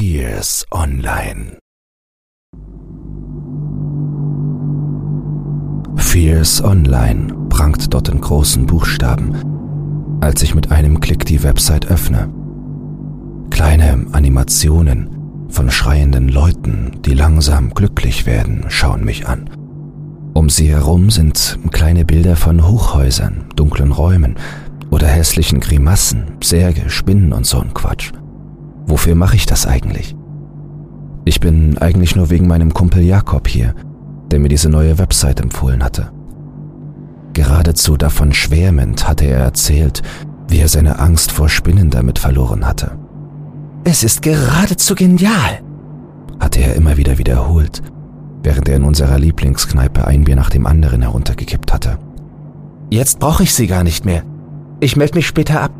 Fierce 0.00 0.64
Online. 0.70 1.58
Fierce 5.96 6.64
Online 6.64 7.34
prangt 7.50 7.92
dort 7.92 8.08
in 8.08 8.22
großen 8.22 8.64
Buchstaben, 8.64 9.34
als 10.22 10.42
ich 10.42 10.54
mit 10.54 10.70
einem 10.72 11.00
Klick 11.00 11.26
die 11.26 11.42
Website 11.42 11.90
öffne. 11.90 12.32
Kleine 13.50 14.06
Animationen 14.12 15.10
von 15.50 15.70
schreienden 15.70 16.30
Leuten, 16.30 17.02
die 17.04 17.12
langsam 17.12 17.74
glücklich 17.74 18.24
werden, 18.24 18.64
schauen 18.68 19.04
mich 19.04 19.28
an. 19.28 19.50
Um 20.32 20.48
sie 20.48 20.70
herum 20.70 21.10
sind 21.10 21.58
kleine 21.72 22.06
Bilder 22.06 22.36
von 22.36 22.66
Hochhäusern, 22.66 23.44
dunklen 23.54 23.92
Räumen 23.92 24.36
oder 24.88 25.08
hässlichen 25.08 25.60
Grimassen, 25.60 26.38
Särge, 26.42 26.88
Spinnen 26.88 27.34
und 27.34 27.44
so 27.44 27.60
ein 27.60 27.74
Quatsch. 27.74 28.12
Wofür 28.86 29.14
mache 29.14 29.36
ich 29.36 29.46
das 29.46 29.66
eigentlich? 29.66 30.16
Ich 31.24 31.40
bin 31.40 31.78
eigentlich 31.78 32.16
nur 32.16 32.30
wegen 32.30 32.46
meinem 32.46 32.72
Kumpel 32.74 33.02
Jakob 33.02 33.46
hier, 33.46 33.74
der 34.30 34.38
mir 34.38 34.48
diese 34.48 34.68
neue 34.68 34.98
Website 34.98 35.40
empfohlen 35.40 35.84
hatte. 35.84 36.10
Geradezu 37.32 37.96
davon 37.96 38.32
schwärmend 38.32 39.06
hatte 39.06 39.26
er 39.26 39.38
erzählt, 39.38 40.02
wie 40.48 40.58
er 40.58 40.68
seine 40.68 40.98
Angst 40.98 41.30
vor 41.30 41.48
Spinnen 41.48 41.90
damit 41.90 42.18
verloren 42.18 42.66
hatte. 42.66 42.98
Es 43.84 44.02
ist 44.02 44.22
geradezu 44.22 44.94
genial, 44.94 45.60
hatte 46.40 46.60
er 46.60 46.74
immer 46.74 46.96
wieder 46.96 47.18
wiederholt, 47.18 47.82
während 48.42 48.68
er 48.68 48.76
in 48.76 48.84
unserer 48.84 49.18
Lieblingskneipe 49.18 50.06
ein 50.06 50.24
Bier 50.24 50.36
nach 50.36 50.50
dem 50.50 50.66
anderen 50.66 51.02
heruntergekippt 51.02 51.72
hatte. 51.72 51.98
Jetzt 52.90 53.20
brauche 53.20 53.44
ich 53.44 53.54
sie 53.54 53.68
gar 53.68 53.84
nicht 53.84 54.04
mehr. 54.04 54.24
Ich 54.80 54.96
melde 54.96 55.14
mich 55.14 55.26
später 55.26 55.62
ab. 55.62 55.72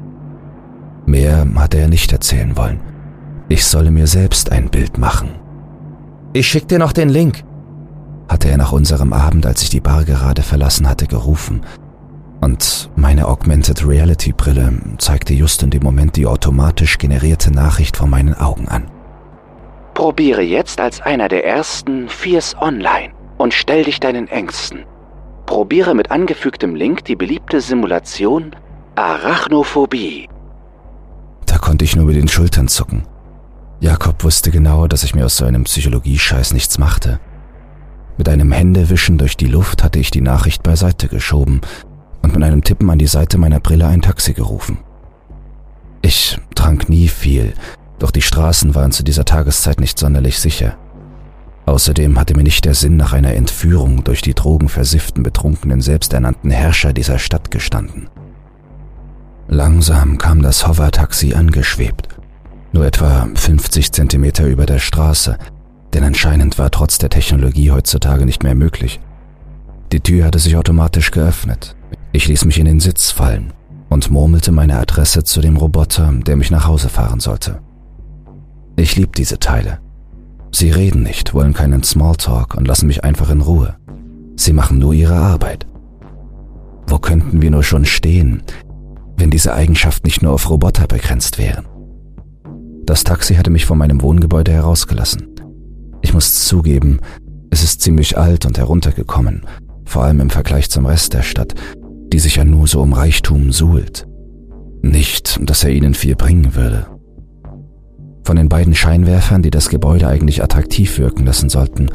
Mehr 1.07 1.47
hatte 1.57 1.79
er 1.79 1.89
nicht 1.89 2.13
erzählen 2.13 2.57
wollen. 2.57 2.81
Ich 3.51 3.67
solle 3.67 3.91
mir 3.91 4.07
selbst 4.07 4.53
ein 4.53 4.71
Bild 4.71 4.97
machen. 4.97 5.31
Ich 6.33 6.47
schick 6.47 6.69
dir 6.69 6.79
noch 6.79 6.93
den 6.93 7.09
Link, 7.09 7.43
hatte 8.29 8.49
er 8.49 8.57
nach 8.57 8.71
unserem 8.71 9.13
Abend, 9.13 9.45
als 9.45 9.63
ich 9.63 9.71
die 9.71 9.81
Bar 9.81 10.05
gerade 10.05 10.43
verlassen 10.43 10.89
hatte, 10.89 11.09
gerufen. 11.09 11.63
Und 12.41 12.91
meine 12.95 13.27
Augmented 13.27 13.85
Reality 13.85 14.33
Brille 14.33 14.73
zeigte 14.99 15.35
just 15.35 15.65
in 15.65 15.71
dem 15.71 15.83
Moment 15.83 16.15
die 16.15 16.27
automatisch 16.27 16.97
generierte 16.99 17.51
Nachricht 17.51 17.97
vor 17.97 18.07
meinen 18.07 18.35
Augen 18.35 18.69
an. 18.69 18.89
Probiere 19.95 20.43
jetzt 20.43 20.81
als 20.81 21.01
einer 21.01 21.27
der 21.27 21.45
ersten 21.45 22.09
Fierce 22.09 22.55
Online 22.61 23.13
und 23.37 23.53
stell 23.53 23.83
dich 23.83 23.99
deinen 23.99 24.29
Ängsten. 24.29 24.85
Probiere 25.47 25.97
mit 25.97 26.13
angefügtem 26.13 26.77
Link 26.77 27.05
die 27.05 27.17
beliebte 27.17 27.61
Simulation 27.61 28.55
Arachnophobie. 28.95 30.29
Da 31.47 31.59
konnte 31.59 31.85
ich 31.85 31.97
nur 31.97 32.05
mit 32.05 32.15
den 32.15 32.29
Schultern 32.29 32.69
zucken. 32.69 33.10
Jakob 33.81 34.23
wusste 34.25 34.51
genau, 34.51 34.87
dass 34.87 35.05
ich 35.05 35.15
mir 35.15 35.25
aus 35.25 35.39
so 35.39 35.47
einem 35.47 35.65
Psychologie-Scheiß 35.65 36.53
nichts 36.53 36.79
machte. 36.79 37.19
Mit 38.19 38.29
einem 38.29 38.53
Händewischen 38.53 39.17
durch 39.17 39.39
die 39.39 39.47
Luft 39.47 39.83
hatte 39.83 39.99
ich 39.99 40.11
die 40.11 40.21
Nachricht 40.21 40.63
beiseite 40.63 41.09
geschoben 41.09 41.63
und 42.21 42.35
mit 42.35 42.45
einem 42.45 42.63
Tippen 42.63 42.91
an 42.91 42.99
die 42.99 43.07
Seite 43.07 43.39
meiner 43.39 43.61
Brille 43.61 43.87
ein 43.87 44.03
Taxi 44.03 44.35
gerufen. 44.35 44.79
Ich 46.03 46.39
trank 46.55 46.91
nie 46.91 47.09
viel, 47.09 47.55
doch 47.99 48.11
die 48.11 48.21
Straßen 48.21 48.75
waren 48.75 48.93
zu 48.93 49.03
dieser 49.03 49.25
Tageszeit 49.25 49.81
nicht 49.81 49.99
sonderlich 49.99 50.39
sicher. 50.39 50.77
Außerdem 51.65 52.19
hatte 52.19 52.37
mir 52.37 52.43
nicht 52.43 52.67
der 52.67 52.75
Sinn 52.75 52.97
nach 52.97 53.15
einer 53.15 53.35
Entführung 53.35 54.05
durch 54.05 54.21
die 54.21 54.35
drogenversifften, 54.35 55.23
betrunkenen, 55.23 55.81
selbsternannten 55.81 56.51
Herrscher 56.51 56.93
dieser 56.93 57.19
Stadt 57.19 57.51
gestanden. 57.51 58.11
Langsam 59.49 60.19
kam 60.19 60.43
das 60.43 60.67
Hover-Taxi 60.67 61.35
angeschwebt, 61.35 62.20
nur 62.73 62.87
etwa 62.87 63.29
50 63.35 63.93
Zentimeter 63.93 64.47
über 64.47 64.67
der 64.67 64.79
Straße, 64.79 65.39
denn 65.93 66.05
anscheinend 66.05 66.59
war 66.59 66.71
trotz 66.71 66.99
der 66.99 67.11
Technologie 67.11 67.71
heutzutage 67.71 68.25
nicht 68.25 68.43
mehr 68.43 68.55
möglich. 68.55 69.01
Die 69.93 70.01
Tür 70.01 70.27
hatte 70.27 70.39
sich 70.39 70.57
automatisch 70.57 71.11
geöffnet. 71.11 71.75
Ich 72.13 72.29
ließ 72.29 72.45
mich 72.45 72.59
in 72.59 72.67
den 72.67 72.81
Sitz 72.81 73.11
fallen 73.11 73.53
und 73.89 74.11
murmelte 74.11 74.53
meine 74.53 74.79
Adresse 74.79 75.25
zu 75.25 75.41
dem 75.41 75.57
Roboter, 75.57 76.13
der 76.13 76.37
mich 76.37 76.51
nach 76.51 76.67
Hause 76.67 76.89
fahren 76.89 77.21
sollte. 77.21 77.61
Ich 78.77 78.97
lieb 78.97 79.17
diese 79.17 79.39
Teile. 79.39 79.81
Sie 80.53 80.71
reden 80.71 81.03
nicht, 81.03 81.35
wollen 81.35 81.55
keinen 81.55 81.83
Smalltalk 81.83 82.55
und 82.55 82.67
lassen 82.67 82.87
mich 82.87 83.05
einfach 83.05 83.31
in 83.31 83.41
Ruhe. 83.41 83.77
Sie 84.37 84.53
machen 84.53 84.79
nur 84.79 84.95
ihre 84.95 85.17
Arbeit. 85.17 85.67
Wo 86.87 86.99
könnten 86.99 87.43
wir 87.43 87.51
nur 87.51 87.63
schon 87.63 87.85
stehen, 87.85 88.43
wenn 89.17 89.31
diese 89.31 89.55
Eigenschaft 89.55 90.05
nicht 90.05 90.23
nur 90.23 90.33
auf 90.33 90.49
Roboter 90.49 90.87
begrenzt 90.87 91.39
wären? 91.39 91.67
Das 92.91 93.05
Taxi 93.05 93.37
hatte 93.37 93.51
mich 93.51 93.67
von 93.67 93.79
meinem 93.79 94.03
Wohngebäude 94.03 94.51
herausgelassen. 94.51 95.29
Ich 96.03 96.13
muss 96.13 96.45
zugeben, 96.45 96.99
es 97.49 97.63
ist 97.63 97.83
ziemlich 97.83 98.19
alt 98.19 98.47
und 98.47 98.59
heruntergekommen, 98.59 99.43
vor 99.85 100.03
allem 100.03 100.19
im 100.19 100.29
Vergleich 100.29 100.71
zum 100.71 100.87
Rest 100.87 101.15
der 101.15 101.23
Stadt, 101.23 101.55
die 102.13 102.19
sich 102.19 102.35
ja 102.35 102.45
nur 102.45 102.67
so 102.67 102.83
um 102.83 102.93
Reichtum 102.93 103.53
suhlt. 103.53 104.09
Nicht, 104.83 105.39
dass 105.49 105.63
er 105.63 105.71
ihnen 105.71 105.95
viel 105.95 106.17
bringen 106.17 106.57
würde. 106.57 106.89
Von 108.25 108.35
den 108.35 108.49
beiden 108.49 108.75
Scheinwerfern, 108.75 109.43
die 109.43 109.53
das 109.53 109.69
Gebäude 109.69 110.09
eigentlich 110.09 110.43
attraktiv 110.43 110.99
wirken 110.99 111.25
lassen 111.25 111.49
sollten, 111.49 111.93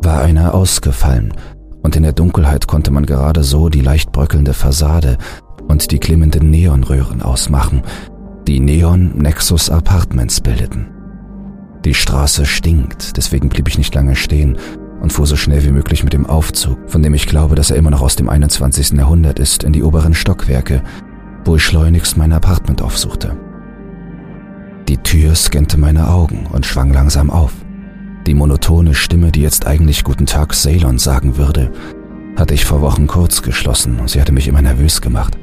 war 0.00 0.22
einer 0.22 0.54
ausgefallen, 0.54 1.34
und 1.82 1.94
in 1.94 2.04
der 2.04 2.14
Dunkelheit 2.14 2.66
konnte 2.66 2.90
man 2.90 3.04
gerade 3.04 3.44
so 3.44 3.68
die 3.68 3.82
leicht 3.82 4.12
bröckelnde 4.12 4.54
Fassade 4.54 5.18
und 5.68 5.90
die 5.90 6.00
glimmenden 6.00 6.50
Neonröhren 6.50 7.20
ausmachen, 7.20 7.82
die 8.46 8.60
Neon 8.60 9.16
Nexus 9.16 9.70
Apartments 9.70 10.40
bildeten. 10.40 10.88
Die 11.84 11.94
Straße 11.94 12.44
stinkt, 12.46 13.16
deswegen 13.16 13.48
blieb 13.48 13.68
ich 13.68 13.78
nicht 13.78 13.94
lange 13.94 14.16
stehen 14.16 14.58
und 15.00 15.12
fuhr 15.12 15.26
so 15.26 15.36
schnell 15.36 15.64
wie 15.64 15.72
möglich 15.72 16.04
mit 16.04 16.12
dem 16.12 16.26
Aufzug, 16.26 16.78
von 16.86 17.02
dem 17.02 17.14
ich 17.14 17.26
glaube, 17.26 17.54
dass 17.54 17.70
er 17.70 17.76
immer 17.76 17.90
noch 17.90 18.02
aus 18.02 18.16
dem 18.16 18.28
21. 18.28 18.92
Jahrhundert 18.92 19.38
ist, 19.38 19.64
in 19.64 19.72
die 19.72 19.82
oberen 19.82 20.14
Stockwerke, 20.14 20.82
wo 21.44 21.56
ich 21.56 21.64
schleunigst 21.64 22.16
mein 22.16 22.32
Apartment 22.32 22.82
aufsuchte. 22.82 23.36
Die 24.88 24.98
Tür 24.98 25.34
scannte 25.34 25.78
meine 25.78 26.08
Augen 26.08 26.46
und 26.46 26.66
schwang 26.66 26.92
langsam 26.92 27.30
auf. 27.30 27.52
Die 28.26 28.34
monotone 28.34 28.94
Stimme, 28.94 29.32
die 29.32 29.42
jetzt 29.42 29.66
eigentlich 29.66 30.04
Guten 30.04 30.26
Tag 30.26 30.54
Ceylon 30.54 30.98
sagen 30.98 31.36
würde, 31.36 31.72
hatte 32.36 32.54
ich 32.54 32.64
vor 32.64 32.80
Wochen 32.80 33.06
kurz 33.06 33.42
geschlossen 33.42 33.98
und 33.98 34.10
sie 34.10 34.20
hatte 34.20 34.32
mich 34.32 34.46
immer 34.46 34.62
nervös 34.62 35.00
gemacht. 35.00 35.36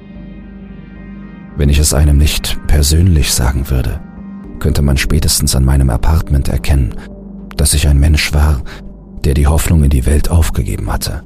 Wenn 1.60 1.68
ich 1.68 1.78
es 1.78 1.94
einem 1.94 2.18
nicht 2.18 2.58
persönlich 2.68 3.34
sagen 3.34 3.70
würde, 3.70 4.00
könnte 4.60 4.82
man 4.82 4.96
spätestens 4.96 5.58
an 5.58 5.66
meinem 5.66 5.90
Apartment 5.90 6.48
erkennen, 6.48 6.96
dass 7.58 7.74
ich 7.74 7.90
ein 7.90 8.00
Mensch 8.00 8.34
war, 8.34 8.62
der 9.26 9.34
die 9.34 9.46
Hoffnung 9.46 9.84
in 9.84 9.90
die 9.90 10.06
Welt 10.06 10.32
aufgegeben 10.32 10.90
hatte. 10.90 11.22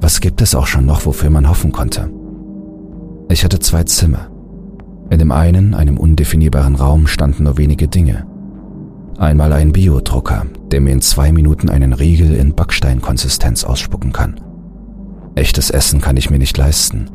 Was 0.00 0.22
gibt 0.22 0.40
es 0.40 0.54
auch 0.54 0.66
schon 0.66 0.86
noch, 0.86 1.04
wofür 1.04 1.28
man 1.28 1.50
hoffen 1.50 1.70
konnte? 1.70 2.10
Ich 3.28 3.44
hatte 3.44 3.58
zwei 3.58 3.84
Zimmer. 3.84 4.30
In 5.10 5.18
dem 5.18 5.32
einen, 5.32 5.74
einem 5.74 5.98
undefinierbaren 5.98 6.74
Raum, 6.74 7.06
standen 7.06 7.44
nur 7.44 7.58
wenige 7.58 7.88
Dinge. 7.88 8.24
Einmal 9.18 9.52
ein 9.52 9.70
Biodrucker, 9.70 10.46
der 10.70 10.80
mir 10.80 10.92
in 10.92 11.02
zwei 11.02 11.30
Minuten 11.30 11.68
einen 11.68 11.92
Riegel 11.92 12.34
in 12.34 12.54
Backsteinkonsistenz 12.54 13.64
ausspucken 13.64 14.14
kann. 14.14 14.40
Echtes 15.34 15.68
Essen 15.68 16.00
kann 16.00 16.16
ich 16.16 16.30
mir 16.30 16.38
nicht 16.38 16.56
leisten. 16.56 17.10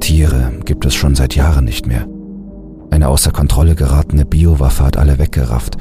Tiere 0.00 0.52
gibt 0.64 0.86
es 0.86 0.94
schon 0.94 1.14
seit 1.14 1.34
Jahren 1.34 1.64
nicht 1.64 1.86
mehr. 1.86 2.06
Eine 2.90 3.08
außer 3.08 3.30
Kontrolle 3.30 3.74
geratene 3.74 4.24
Biowaffe 4.24 4.84
hat 4.84 4.96
alle 4.96 5.18
weggerafft. 5.18 5.76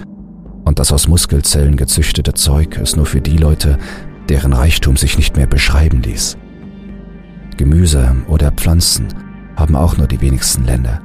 Und 0.65 0.79
das 0.79 0.91
aus 0.91 1.07
Muskelzellen 1.07 1.77
gezüchtete 1.77 2.33
Zeug 2.33 2.77
ist 2.77 2.97
nur 2.97 3.05
für 3.05 3.21
die 3.21 3.37
Leute, 3.37 3.77
deren 4.29 4.53
Reichtum 4.53 4.97
sich 4.97 5.17
nicht 5.17 5.37
mehr 5.37 5.47
beschreiben 5.47 6.01
ließ. 6.01 6.37
Gemüse 7.55 8.15
oder 8.27 8.51
Pflanzen 8.51 9.07
haben 9.55 9.75
auch 9.75 9.97
nur 9.97 10.07
die 10.07 10.21
wenigsten 10.21 10.65
Länder. 10.65 11.01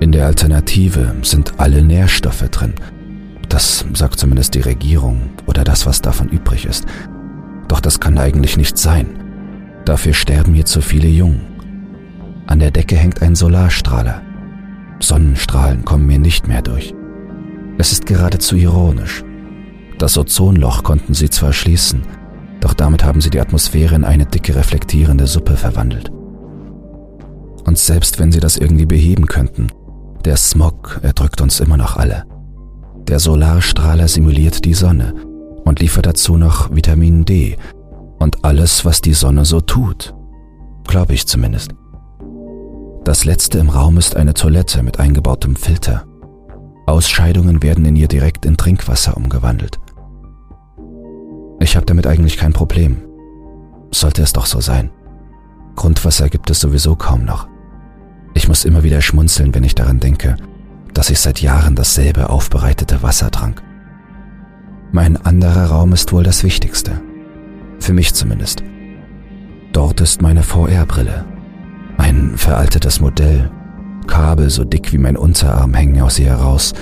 In 0.00 0.12
der 0.12 0.26
Alternative 0.26 1.14
sind 1.22 1.54
alle 1.58 1.82
Nährstoffe 1.82 2.48
drin. 2.50 2.74
Das 3.48 3.84
sagt 3.94 4.18
zumindest 4.18 4.54
die 4.54 4.60
Regierung 4.60 5.30
oder 5.46 5.64
das, 5.64 5.86
was 5.86 6.02
davon 6.02 6.28
übrig 6.28 6.66
ist. 6.66 6.84
Doch 7.68 7.80
das 7.80 8.00
kann 8.00 8.18
eigentlich 8.18 8.56
nicht 8.56 8.76
sein. 8.76 9.06
Dafür 9.84 10.12
sterben 10.12 10.54
hier 10.54 10.66
zu 10.66 10.80
viele 10.80 11.08
Jungen. 11.08 11.53
An 12.46 12.58
der 12.58 12.70
Decke 12.70 12.96
hängt 12.96 13.22
ein 13.22 13.34
Solarstrahler. 13.34 14.22
Sonnenstrahlen 15.00 15.84
kommen 15.84 16.06
mir 16.06 16.18
nicht 16.18 16.46
mehr 16.46 16.62
durch. 16.62 16.94
Es 17.78 17.92
ist 17.92 18.06
geradezu 18.06 18.56
ironisch. 18.56 19.24
Das 19.98 20.16
Ozonloch 20.18 20.82
konnten 20.82 21.14
sie 21.14 21.30
zwar 21.30 21.52
schließen, 21.52 22.02
doch 22.60 22.74
damit 22.74 23.04
haben 23.04 23.20
sie 23.20 23.30
die 23.30 23.40
Atmosphäre 23.40 23.94
in 23.94 24.04
eine 24.04 24.26
dicke 24.26 24.54
reflektierende 24.54 25.26
Suppe 25.26 25.56
verwandelt. 25.56 26.10
Und 27.64 27.78
selbst 27.78 28.18
wenn 28.18 28.32
sie 28.32 28.40
das 28.40 28.56
irgendwie 28.56 28.86
beheben 28.86 29.26
könnten, 29.26 29.68
der 30.24 30.36
Smog 30.36 31.00
erdrückt 31.02 31.40
uns 31.40 31.60
immer 31.60 31.76
noch 31.76 31.96
alle. 31.96 32.24
Der 33.08 33.18
Solarstrahler 33.18 34.08
simuliert 34.08 34.64
die 34.64 34.74
Sonne 34.74 35.14
und 35.64 35.80
liefert 35.80 36.06
dazu 36.06 36.36
noch 36.36 36.74
Vitamin 36.74 37.24
D 37.24 37.56
und 38.18 38.44
alles, 38.44 38.84
was 38.84 39.00
die 39.00 39.14
Sonne 39.14 39.44
so 39.44 39.60
tut. 39.60 40.14
Glaube 40.86 41.14
ich 41.14 41.26
zumindest. 41.26 41.74
Das 43.04 43.26
letzte 43.26 43.58
im 43.58 43.68
Raum 43.68 43.98
ist 43.98 44.16
eine 44.16 44.32
Toilette 44.32 44.82
mit 44.82 44.98
eingebautem 44.98 45.56
Filter. 45.56 46.06
Ausscheidungen 46.86 47.62
werden 47.62 47.84
in 47.84 47.96
ihr 47.96 48.08
direkt 48.08 48.46
in 48.46 48.56
Trinkwasser 48.56 49.14
umgewandelt. 49.14 49.78
Ich 51.60 51.76
habe 51.76 51.84
damit 51.84 52.06
eigentlich 52.06 52.38
kein 52.38 52.54
Problem. 52.54 53.02
Sollte 53.90 54.22
es 54.22 54.32
doch 54.32 54.46
so 54.46 54.60
sein. 54.62 54.90
Grundwasser 55.76 56.30
gibt 56.30 56.48
es 56.48 56.60
sowieso 56.60 56.96
kaum 56.96 57.26
noch. 57.26 57.46
Ich 58.32 58.48
muss 58.48 58.64
immer 58.64 58.82
wieder 58.84 59.02
schmunzeln, 59.02 59.54
wenn 59.54 59.64
ich 59.64 59.74
daran 59.74 60.00
denke, 60.00 60.36
dass 60.94 61.10
ich 61.10 61.20
seit 61.20 61.42
Jahren 61.42 61.76
dasselbe 61.76 62.30
aufbereitete 62.30 63.02
Wasser 63.02 63.30
trank. 63.30 63.62
Mein 64.92 65.18
anderer 65.18 65.66
Raum 65.66 65.92
ist 65.92 66.10
wohl 66.12 66.22
das 66.22 66.42
Wichtigste. 66.42 67.02
Für 67.80 67.92
mich 67.92 68.14
zumindest. 68.14 68.62
Dort 69.72 70.00
ist 70.00 70.22
meine 70.22 70.42
VR-Brille. 70.42 71.33
Ein 72.14 72.36
veraltetes 72.36 73.00
Modell. 73.00 73.50
Kabel 74.06 74.48
so 74.48 74.62
dick 74.62 74.92
wie 74.92 74.98
mein 74.98 75.16
Unterarm 75.16 75.74
hängen 75.74 76.00
aus 76.00 76.16
ihr 76.20 76.26
heraus 76.26 76.72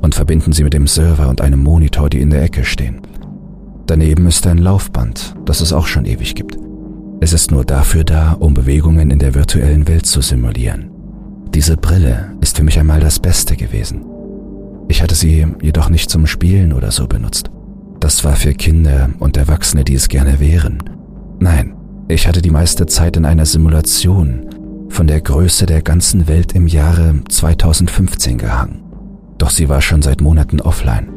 und 0.00 0.14
verbinden 0.14 0.52
sie 0.52 0.64
mit 0.64 0.72
dem 0.72 0.86
Server 0.86 1.28
und 1.28 1.42
einem 1.42 1.62
Monitor, 1.62 2.08
die 2.08 2.22
in 2.22 2.30
der 2.30 2.42
Ecke 2.42 2.64
stehen. 2.64 3.02
Daneben 3.86 4.26
ist 4.26 4.46
ein 4.46 4.56
Laufband, 4.56 5.34
das 5.44 5.60
es 5.60 5.74
auch 5.74 5.86
schon 5.86 6.06
ewig 6.06 6.34
gibt. 6.34 6.56
Es 7.20 7.34
ist 7.34 7.50
nur 7.50 7.66
dafür 7.66 8.02
da, 8.02 8.32
um 8.32 8.54
Bewegungen 8.54 9.10
in 9.10 9.18
der 9.18 9.34
virtuellen 9.34 9.86
Welt 9.88 10.06
zu 10.06 10.22
simulieren. 10.22 10.90
Diese 11.52 11.76
Brille 11.76 12.32
ist 12.40 12.56
für 12.56 12.64
mich 12.64 12.78
einmal 12.78 13.00
das 13.00 13.18
Beste 13.18 13.56
gewesen. 13.56 14.06
Ich 14.88 15.02
hatte 15.02 15.14
sie 15.14 15.46
jedoch 15.60 15.90
nicht 15.90 16.08
zum 16.08 16.26
Spielen 16.26 16.72
oder 16.72 16.92
so 16.92 17.06
benutzt. 17.06 17.50
Das 18.00 18.24
war 18.24 18.36
für 18.36 18.54
Kinder 18.54 19.10
und 19.18 19.36
Erwachsene, 19.36 19.84
die 19.84 19.94
es 19.94 20.08
gerne 20.08 20.40
wären. 20.40 20.82
Nein, 21.40 21.74
ich 22.08 22.26
hatte 22.26 22.40
die 22.40 22.50
meiste 22.50 22.86
Zeit 22.86 23.18
in 23.18 23.26
einer 23.26 23.44
Simulation 23.44 24.47
von 24.88 25.06
der 25.06 25.20
Größe 25.20 25.66
der 25.66 25.82
ganzen 25.82 26.28
Welt 26.28 26.52
im 26.52 26.66
Jahre 26.66 27.14
2015 27.28 28.38
gehangen. 28.38 28.82
Doch 29.38 29.50
sie 29.50 29.68
war 29.68 29.80
schon 29.80 30.02
seit 30.02 30.20
Monaten 30.20 30.60
offline. 30.60 31.08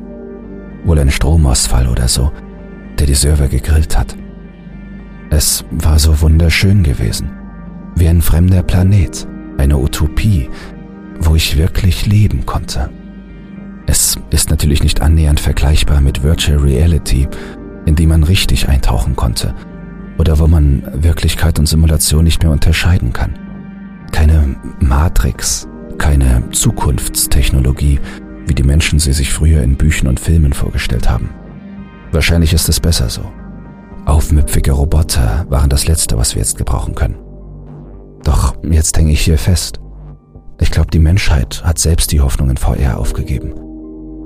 Wohl 0.85 0.99
ein 0.99 1.11
Stromausfall 1.11 1.87
oder 1.87 2.07
so, 2.07 2.31
der 2.99 3.07
die 3.07 3.13
Server 3.13 3.47
gegrillt 3.47 3.97
hat. 3.97 4.15
Es 5.29 5.63
war 5.71 5.97
so 5.97 6.21
wunderschön 6.21 6.83
gewesen, 6.83 7.31
wie 7.95 8.07
ein 8.07 8.21
fremder 8.21 8.63
Planet, 8.63 9.27
eine 9.57 9.77
Utopie, 9.77 10.49
wo 11.19 11.35
ich 11.35 11.57
wirklich 11.57 12.05
leben 12.05 12.45
konnte. 12.45 12.89
Es 13.87 14.19
ist 14.29 14.49
natürlich 14.49 14.83
nicht 14.83 15.01
annähernd 15.01 15.39
vergleichbar 15.39 16.01
mit 16.01 16.23
Virtual 16.23 16.59
Reality, 16.59 17.27
in 17.85 17.95
die 17.95 18.07
man 18.07 18.23
richtig 18.23 18.69
eintauchen 18.69 19.15
konnte 19.15 19.55
oder 20.17 20.37
wo 20.37 20.47
man 20.47 20.83
Wirklichkeit 20.93 21.57
und 21.57 21.65
Simulation 21.65 22.23
nicht 22.23 22.43
mehr 22.43 22.51
unterscheiden 22.51 23.13
kann. 23.13 23.50
Keine 24.11 24.55
Matrix, 24.79 25.67
keine 25.97 26.49
Zukunftstechnologie, 26.51 27.99
wie 28.47 28.55
die 28.55 28.63
Menschen 28.63 28.99
sie 28.99 29.13
sich 29.13 29.31
früher 29.31 29.63
in 29.63 29.77
Büchern 29.77 30.07
und 30.07 30.19
Filmen 30.19 30.53
vorgestellt 30.53 31.09
haben. 31.09 31.29
Wahrscheinlich 32.11 32.53
ist 32.53 32.67
es 32.69 32.79
besser 32.79 33.09
so. 33.09 33.21
Aufmüpfige 34.05 34.71
Roboter 34.71 35.45
waren 35.49 35.69
das 35.69 35.87
Letzte, 35.87 36.17
was 36.17 36.35
wir 36.35 36.41
jetzt 36.41 36.57
gebrauchen 36.57 36.95
können. 36.95 37.17
Doch 38.23 38.55
jetzt 38.63 38.97
hänge 38.97 39.11
ich 39.11 39.21
hier 39.21 39.37
fest. 39.37 39.79
Ich 40.59 40.71
glaube, 40.71 40.91
die 40.91 40.99
Menschheit 40.99 41.63
hat 41.63 41.79
selbst 41.79 42.11
die 42.11 42.21
Hoffnung 42.21 42.49
in 42.49 42.57
VR 42.57 42.99
aufgegeben. 42.99 43.53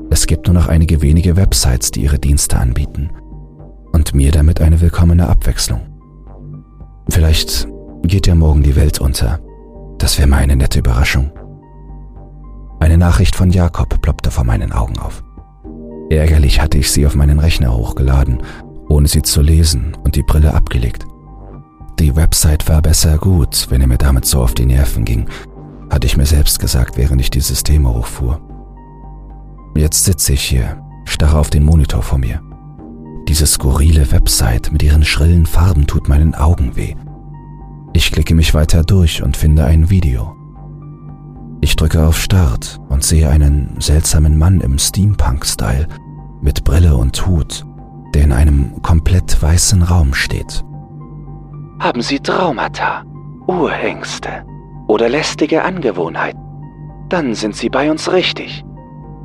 Es 0.10 0.28
gibt 0.28 0.48
nur 0.48 0.54
noch 0.54 0.68
einige 0.68 1.02
wenige 1.02 1.36
Websites, 1.36 1.92
die 1.92 2.04
ihre 2.04 2.20
Dienste 2.20 2.58
anbieten. 2.58 3.10
Und 3.92 4.14
mir 4.14 4.32
damit 4.32 4.62
eine 4.62 4.82
willkommene 4.82 5.28
Abwechslung. 5.28 5.82
Vielleicht 7.10 7.68
geht 8.04 8.28
ja 8.28 8.36
morgen 8.36 8.64
die 8.64 8.76
Welt 8.76 9.00
unter. 9.00 9.40
Das 9.98 10.18
wäre 10.18 10.28
mal 10.28 10.38
eine 10.38 10.56
nette 10.56 10.80
Überraschung. 10.80 11.32
Eine 12.80 12.98
Nachricht 12.98 13.36
von 13.36 13.50
Jakob 13.50 14.02
ploppte 14.02 14.32
vor 14.32 14.44
meinen 14.44 14.72
Augen 14.72 15.00
auf. 15.00 15.24
Ärgerlich 16.10 16.62
hatte 16.62 16.78
ich 16.78 16.92
sie 16.92 17.08
auf 17.08 17.16
meinen 17.16 17.40
Rechner 17.40 17.76
hochgeladen, 17.76 18.44
ohne 18.90 19.08
sie 19.08 19.22
zu 19.22 19.42
lesen 19.42 19.98
und 20.04 20.16
die 20.16 20.24
Brille 20.24 20.54
abgelegt. 20.54 21.06
Die 22.00 22.16
Website 22.16 22.68
war 22.68 22.82
besser 22.82 23.18
gut, 23.18 23.68
wenn 23.70 23.82
er 23.82 23.88
mir 23.88 23.98
damit 23.98 24.26
so 24.26 24.42
auf 24.42 24.54
die 24.54 24.66
Nerven 24.66 25.06
ging, 25.06 25.28
hatte 25.90 26.06
ich 26.06 26.18
mir 26.18 26.26
selbst 26.26 26.60
gesagt, 26.60 26.98
während 26.98 27.22
ich 27.22 27.30
die 27.30 27.40
Systeme 27.40 27.94
hochfuhr. 27.94 28.42
Jetzt 29.76 30.06
sitze 30.06 30.34
ich 30.34 30.42
hier, 30.42 30.82
starre 31.06 31.40
auf 31.40 31.50
den 31.50 31.64
Monitor 31.64 32.02
vor 32.02 32.18
mir. 32.18 32.42
Diese 33.28 33.48
skurrile 33.48 34.12
Website 34.12 34.72
mit 34.72 34.84
ihren 34.84 35.04
schrillen 35.04 35.46
Farben 35.46 35.88
tut 35.88 36.08
meinen 36.08 36.36
Augen 36.36 36.76
weh. 36.76 36.96
Ich 37.96 38.12
klicke 38.12 38.36
mich 38.36 38.54
weiter 38.54 38.84
durch 38.84 39.24
und 39.24 39.38
finde 39.38 39.64
ein 39.64 39.90
Video. 39.90 40.36
Ich 41.62 41.78
drücke 41.78 42.06
auf 42.06 42.18
Start 42.18 42.78
und 42.90 43.06
sehe 43.06 43.30
einen 43.30 43.80
seltsamen 43.80 44.38
Mann 44.38 44.60
im 44.60 44.78
Steampunk-Style 44.78 45.88
mit 46.42 46.66
Brille 46.66 46.98
und 46.98 47.26
Hut, 47.26 47.66
der 48.14 48.24
in 48.24 48.34
einem 48.34 48.82
komplett 48.82 49.42
weißen 49.42 49.82
Raum 49.82 50.14
steht. 50.14 50.62
Haben 51.80 52.02
Sie 52.02 52.20
Traumata, 52.20 53.06
Urängste 53.48 54.44
oder 54.90 55.08
lästige 55.08 55.64
Angewohnheiten? 55.64 56.42
Dann 57.08 57.34
sind 57.34 57.56
Sie 57.56 57.70
bei 57.70 57.90
uns 57.90 58.12
richtig. 58.12 58.66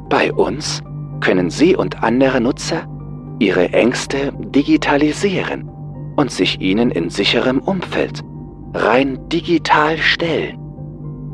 Bei 0.08 0.32
uns 0.32 0.81
können 1.19 1.50
Sie 1.50 1.75
und 1.75 2.05
andere 2.05 2.40
Nutzer 2.40 2.87
ihre 3.40 3.72
Ängste 3.72 4.32
digitalisieren 4.38 5.69
und 6.14 6.31
sich 6.31 6.61
ihnen 6.61 6.93
in 6.93 7.11
sicherem 7.11 7.58
Umfeld 7.58 8.22
rein 8.75 9.19
digital 9.28 9.99
stellen. 9.99 10.58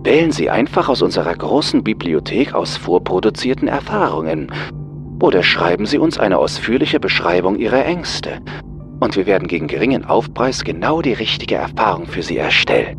Wählen 0.02 0.32
Sie 0.32 0.50
einfach 0.50 0.88
aus 0.88 1.02
unserer 1.02 1.34
großen 1.34 1.82
Bibliothek 1.82 2.54
aus 2.54 2.76
vorproduzierten 2.76 3.68
Erfahrungen 3.68 4.52
oder 5.20 5.42
schreiben 5.42 5.86
Sie 5.86 5.98
uns 5.98 6.18
eine 6.18 6.38
ausführliche 6.38 7.00
Beschreibung 7.00 7.56
Ihrer 7.56 7.84
Ängste 7.84 8.38
und 9.00 9.16
wir 9.16 9.26
werden 9.26 9.48
gegen 9.48 9.66
geringen 9.66 10.04
Aufpreis 10.04 10.64
genau 10.64 11.02
die 11.02 11.12
richtige 11.12 11.56
Erfahrung 11.56 12.06
für 12.06 12.22
Sie 12.22 12.36
erstellen. 12.36 12.98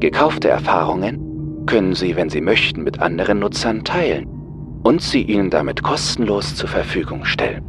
Gekaufte 0.00 0.48
Erfahrungen 0.48 1.64
können 1.66 1.94
Sie, 1.94 2.16
wenn 2.16 2.30
Sie 2.30 2.40
möchten, 2.40 2.82
mit 2.82 3.00
anderen 3.00 3.40
Nutzern 3.40 3.84
teilen 3.84 4.28
und 4.82 5.00
sie 5.00 5.22
Ihnen 5.22 5.50
damit 5.50 5.82
kostenlos 5.82 6.54
zur 6.54 6.68
Verfügung 6.68 7.24
stellen. 7.24 7.64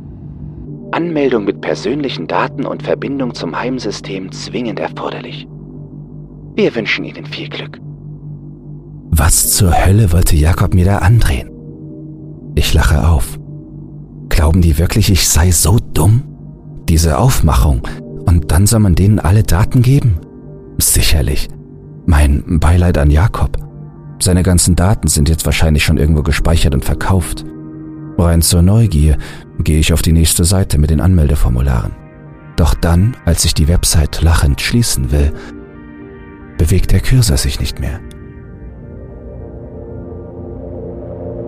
Anmeldung 0.92 1.46
mit 1.46 1.62
persönlichen 1.62 2.28
Daten 2.28 2.66
und 2.66 2.84
Verbindung 2.84 3.34
zum 3.34 3.60
Heimsystem 3.60 4.32
zwingend 4.32 4.80
erforderlich. 4.80 5.48
Wir 6.56 6.76
wünschen 6.76 7.04
Ihnen 7.04 7.26
viel 7.26 7.50
Glück. 7.50 7.80
Was 9.10 9.52
zur 9.52 9.74
Hölle 9.74 10.12
wollte 10.12 10.36
Jakob 10.36 10.74
mir 10.74 10.86
da 10.86 10.98
andrehen? 11.00 11.50
Ich 12.56 12.74
lache 12.74 13.08
auf. 13.08 13.40
Glauben 14.30 14.62
die 14.62 14.78
wirklich, 14.78 15.10
ich 15.10 15.28
sei 15.28 15.52
so 15.52 15.80
dumm? 15.94 16.24
Diese 16.90 17.18
Aufmachung. 17.18 17.82
Und 18.26 18.52
dann 18.52 18.68
soll 18.68 18.80
man 18.80 18.96
denen 18.96 19.20
alle 19.20 19.44
Daten 19.44 19.82
geben? 19.82 20.18
Sicherlich. 20.78 21.50
Mein 22.06 22.60
Beileid 22.60 22.98
an 22.98 23.10
Jakob. 23.10 23.58
Seine 24.20 24.44
ganzen 24.44 24.76
Daten 24.76 25.08
sind 25.08 25.30
jetzt 25.30 25.46
wahrscheinlich 25.46 25.84
schon 25.84 25.98
irgendwo 25.98 26.22
gespeichert 26.22 26.74
und 26.76 26.86
verkauft. 26.86 27.46
Rein 28.18 28.42
zur 28.42 28.62
Neugier 28.62 29.18
gehe 29.60 29.80
ich 29.80 29.92
auf 29.92 30.02
die 30.02 30.14
nächste 30.14 30.46
Seite 30.46 30.78
mit 30.78 30.92
den 30.92 31.02
Anmeldeformularen. 31.02 31.94
Doch 32.56 32.76
dann, 32.76 33.18
als 33.26 33.44
ich 33.46 33.54
die 33.54 33.68
Website 33.68 34.22
lachend 34.22 34.62
schließen 34.62 35.12
will, 35.12 35.34
bewegt 36.58 36.92
der 36.92 37.00
Cursor 37.00 37.38
sich 37.38 37.60
nicht 37.60 37.80
mehr. 37.80 38.00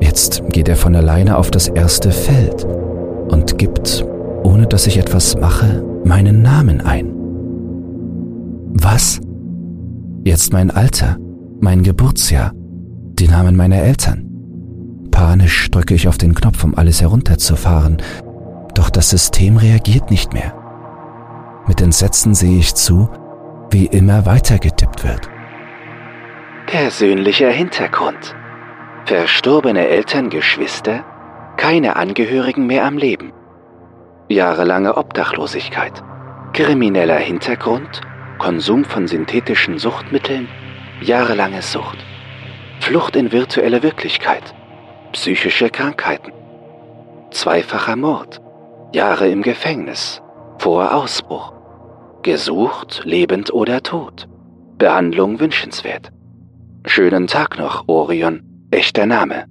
Jetzt 0.02 0.44
geht 0.50 0.68
er 0.68 0.76
von 0.76 0.96
alleine 0.96 1.38
auf 1.38 1.52
das 1.52 1.68
erste 1.68 2.12
Feld 2.12 2.66
und 3.30 3.58
gibt, 3.58 4.06
ohne 4.44 4.68
dass 4.68 4.88
ich 4.88 4.98
etwas 4.98 5.36
mache, 5.38 5.84
meinen 6.04 6.42
Namen 6.42 6.82
ein. 6.82 7.12
Was? 8.74 9.20
Jetzt 10.24 10.54
mein 10.54 10.72
Alter, 10.72 11.18
mein 11.60 11.84
Geburtsjahr, 11.84 12.52
die 12.56 13.28
Namen 13.28 13.56
meiner 13.56 13.78
Eltern. 13.78 14.26
Panisch 15.12 15.72
drücke 15.72 15.94
ich 15.94 16.08
auf 16.08 16.18
den 16.18 16.36
Knopf, 16.36 16.64
um 16.64 16.76
alles 16.76 17.02
herunterzufahren, 17.02 17.98
doch 18.74 18.90
das 18.90 19.10
System 19.10 19.58
reagiert 19.58 20.12
nicht 20.12 20.34
mehr. 20.34 20.54
Mit 21.68 21.82
Entsetzen 21.82 22.36
sehe 22.36 22.60
ich 22.60 22.76
zu, 22.76 23.10
wie 23.72 23.86
immer 23.88 24.26
weiter 24.26 24.58
getippt 24.60 25.04
wird. 25.04 25.30
Persönlicher 26.68 27.50
Hintergrund. 27.50 28.36
Verstorbene 29.06 29.88
Eltern, 29.88 30.30
Geschwister, 30.30 31.04
keine 31.58 31.96
Angehörigen 31.96 32.66
mehr 32.66 32.86
am 32.86 32.98
Leben. 32.98 33.32
Jahrelange 34.30 34.98
Obdachlosigkeit. 34.98 36.04
Krimineller 36.54 37.18
Hintergrund, 37.18 38.02
Konsum 38.40 38.84
von 38.86 39.08
synthetischen 39.08 39.78
Suchtmitteln, 39.78 40.48
jahrelange 41.02 41.62
Sucht. 41.62 41.98
Flucht 42.80 43.16
in 43.16 43.32
virtuelle 43.32 43.84
Wirklichkeit, 43.84 44.54
psychische 45.12 45.70
Krankheiten, 45.70 46.32
zweifacher 47.32 47.96
Mord, 47.96 48.42
Jahre 48.94 49.28
im 49.28 49.42
Gefängnis, 49.42 50.22
vor 50.60 50.94
Ausbruch, 50.94 51.55
gesucht, 52.26 53.04
lebend 53.06 53.54
oder 53.54 53.84
tot, 53.84 54.28
Behandlung 54.80 55.40
wünschenswert. 55.40 56.12
Schönen 56.84 57.28
Tag 57.28 57.60
noch, 57.60 57.88
Orion, 57.88 58.42
echter 58.72 59.06
Name. 59.06 59.46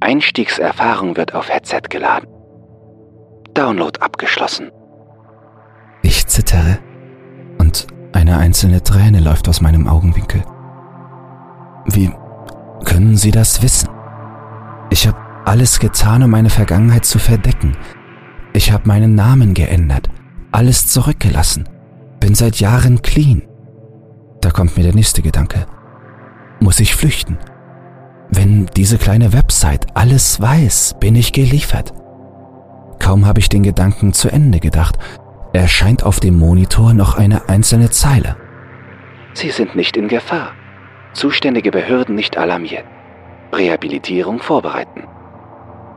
Einstiegserfahrung 0.00 1.16
wird 1.16 1.32
auf 1.32 1.48
Headset 1.48 1.82
geladen. 1.88 2.28
Download 3.54 4.00
abgeschlossen. 4.00 4.72
Ich 6.02 6.26
zittere 6.26 6.80
und 7.58 7.86
eine 8.12 8.38
einzelne 8.38 8.82
Träne 8.82 9.20
läuft 9.20 9.48
aus 9.48 9.60
meinem 9.60 9.86
Augenwinkel. 9.86 10.42
Wie 11.86 12.10
können 12.84 13.16
Sie 13.16 13.30
das 13.30 13.62
wissen? 13.62 13.90
Ich 14.90 15.06
habe 15.06 15.18
alles 15.44 15.78
getan, 15.78 16.24
um 16.24 16.30
meine 16.30 16.50
Vergangenheit 16.50 17.04
zu 17.04 17.20
verdecken. 17.20 17.76
Ich 18.54 18.72
habe 18.72 18.88
meinen 18.88 19.14
Namen 19.14 19.54
geändert, 19.54 20.08
alles 20.52 20.86
zurückgelassen, 20.86 21.68
bin 22.18 22.34
seit 22.34 22.60
Jahren 22.60 23.02
clean. 23.02 23.42
Da 24.40 24.50
kommt 24.50 24.76
mir 24.76 24.82
der 24.82 24.94
nächste 24.94 25.22
Gedanke. 25.22 25.66
Muss 26.60 26.80
ich 26.80 26.94
flüchten? 26.94 27.38
Wenn 28.30 28.66
diese 28.76 28.98
kleine 28.98 29.32
Website 29.32 29.86
alles 29.94 30.40
weiß, 30.40 30.96
bin 31.00 31.16
ich 31.16 31.32
geliefert. 31.32 31.92
Kaum 32.98 33.26
habe 33.26 33.40
ich 33.40 33.48
den 33.48 33.62
Gedanken 33.62 34.12
zu 34.12 34.28
Ende 34.28 34.60
gedacht, 34.60 34.98
erscheint 35.52 36.04
auf 36.04 36.20
dem 36.20 36.38
Monitor 36.38 36.94
noch 36.94 37.16
eine 37.16 37.48
einzelne 37.48 37.90
Zeile. 37.90 38.36
Sie 39.34 39.50
sind 39.50 39.74
nicht 39.74 39.96
in 39.96 40.08
Gefahr. 40.08 40.52
Zuständige 41.12 41.70
Behörden 41.70 42.14
nicht 42.14 42.36
alarmiert. 42.36 42.84
Rehabilitierung 43.52 44.40
vorbereiten. 44.40 45.04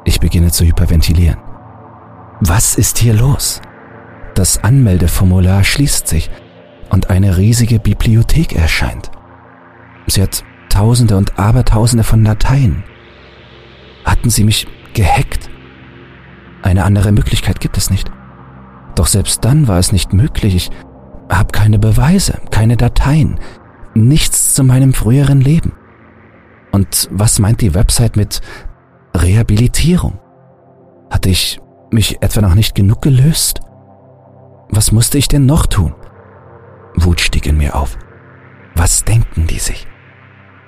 Ich 0.05 0.19
beginne 0.19 0.51
zu 0.51 0.65
hyperventilieren. 0.65 1.37
Was 2.39 2.75
ist 2.75 2.97
hier 2.97 3.13
los? 3.13 3.61
Das 4.35 4.63
Anmeldeformular 4.63 5.63
schließt 5.63 6.07
sich 6.07 6.29
und 6.89 7.09
eine 7.09 7.37
riesige 7.37 7.79
Bibliothek 7.79 8.53
erscheint. 8.53 9.11
Sie 10.07 10.21
hat 10.21 10.43
Tausende 10.69 11.17
und 11.17 11.37
Abertausende 11.37 12.03
von 12.03 12.23
Dateien. 12.23 12.83
Hatten 14.05 14.29
sie 14.29 14.43
mich 14.43 14.67
gehackt? 14.93 15.49
Eine 16.63 16.83
andere 16.83 17.11
Möglichkeit 17.11 17.59
gibt 17.59 17.77
es 17.77 17.89
nicht. 17.89 18.11
Doch 18.95 19.07
selbst 19.07 19.45
dann 19.45 19.67
war 19.67 19.77
es 19.79 19.91
nicht 19.91 20.13
möglich. 20.13 20.55
Ich 20.55 20.69
habe 21.29 21.51
keine 21.51 21.77
Beweise, 21.77 22.39
keine 22.51 22.77
Dateien, 22.77 23.39
nichts 23.93 24.53
zu 24.53 24.63
meinem 24.63 24.93
früheren 24.93 25.41
Leben. 25.41 25.73
Und 26.71 27.07
was 27.11 27.37
meint 27.37 27.61
die 27.61 27.75
Website 27.75 28.15
mit 28.15 28.41
Rehabilitierung? 29.15 30.19
Hatte 31.11 31.29
ich 31.29 31.59
mich 31.91 32.17
etwa 32.21 32.41
noch 32.41 32.55
nicht 32.55 32.73
genug 32.73 33.01
gelöst? 33.03 33.61
Was 34.69 34.91
musste 34.91 35.17
ich 35.17 35.27
denn 35.27 35.45
noch 35.45 35.65
tun? 35.65 35.93
Wut 36.95 37.21
stieg 37.21 37.45
in 37.45 37.57
mir 37.57 37.75
auf. 37.75 37.97
Was 38.75 39.03
denken 39.03 39.47
die 39.47 39.59
sich? 39.59 39.87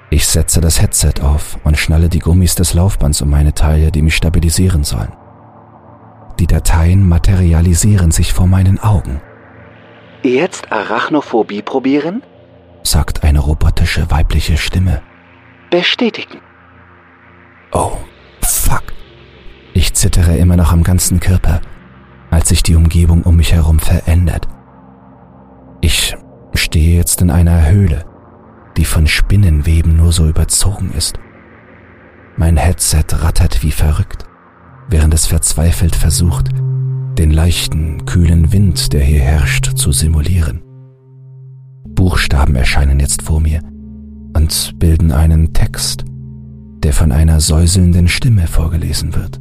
Ich 0.10 0.28
setze 0.28 0.62
das 0.62 0.82
Headset 0.82 1.22
auf 1.22 1.58
und 1.64 1.78
schnalle 1.78 2.10
die 2.10 2.20
Gummis 2.20 2.56
des 2.56 2.74
Laufbands 2.74 3.22
um 3.22 3.30
meine 3.30 3.54
Taille, 3.54 3.92
die 3.92 4.02
mich 4.02 4.16
stabilisieren 4.16 4.84
sollen. 4.84 5.12
Die 6.40 6.48
Dateien 6.48 7.08
materialisieren 7.08 8.12
sich 8.12 8.34
vor 8.34 8.48
meinen 8.48 8.80
Augen. 8.80 9.22
Jetzt 10.24 10.72
Arachnophobie 10.72 11.62
probieren? 11.62 12.24
sagt 12.84 13.24
eine 13.24 13.40
robotische 13.40 14.10
weibliche 14.12 14.58
Stimme. 14.58 15.02
Bestätigen. 15.72 16.40
Oh, 17.72 17.98
fuck. 18.42 18.84
Ich 19.74 19.94
zittere 19.96 20.38
immer 20.38 20.56
noch 20.56 20.72
am 20.72 20.84
ganzen 20.84 21.20
Körper, 21.20 21.62
als 22.36 22.50
sich 22.50 22.62
die 22.62 22.76
Umgebung 22.76 23.24
um 23.24 23.38
mich 23.38 23.54
herum 23.54 23.80
verändert. 23.80 24.48
Ich 25.82 26.16
stehe 26.54 26.96
jetzt 26.96 27.22
in 27.22 27.32
einer 27.32 27.68
Höhle, 27.68 28.06
die 28.78 28.86
von 28.86 29.08
Spinnenweben 29.08 29.98
nur 29.98 30.12
so 30.12 30.28
überzogen 30.28 30.92
ist. 30.96 31.18
Mein 32.38 32.58
Headset 32.58 33.06
rattert 33.12 33.64
wie 33.64 33.72
verrückt 33.72 34.26
während 34.90 35.14
es 35.14 35.26
verzweifelt 35.26 35.96
versucht, 35.96 36.50
den 37.18 37.32
leichten, 37.32 38.06
kühlen 38.06 38.52
Wind, 38.52 38.94
der 38.94 39.02
hier 39.02 39.22
herrscht, 39.22 39.78
zu 39.78 39.92
simulieren. 39.92 40.62
Buchstaben 41.88 42.56
erscheinen 42.56 43.00
jetzt 43.00 43.22
vor 43.22 43.40
mir 43.40 43.62
und 44.36 44.74
bilden 44.78 45.12
einen 45.12 45.54
Text, 45.54 46.04
der 46.84 46.94
von 46.94 47.12
einer 47.12 47.40
säuselnden 47.40 48.08
Stimme 48.08 48.48
vorgelesen 48.48 49.16
wird. 49.16 49.40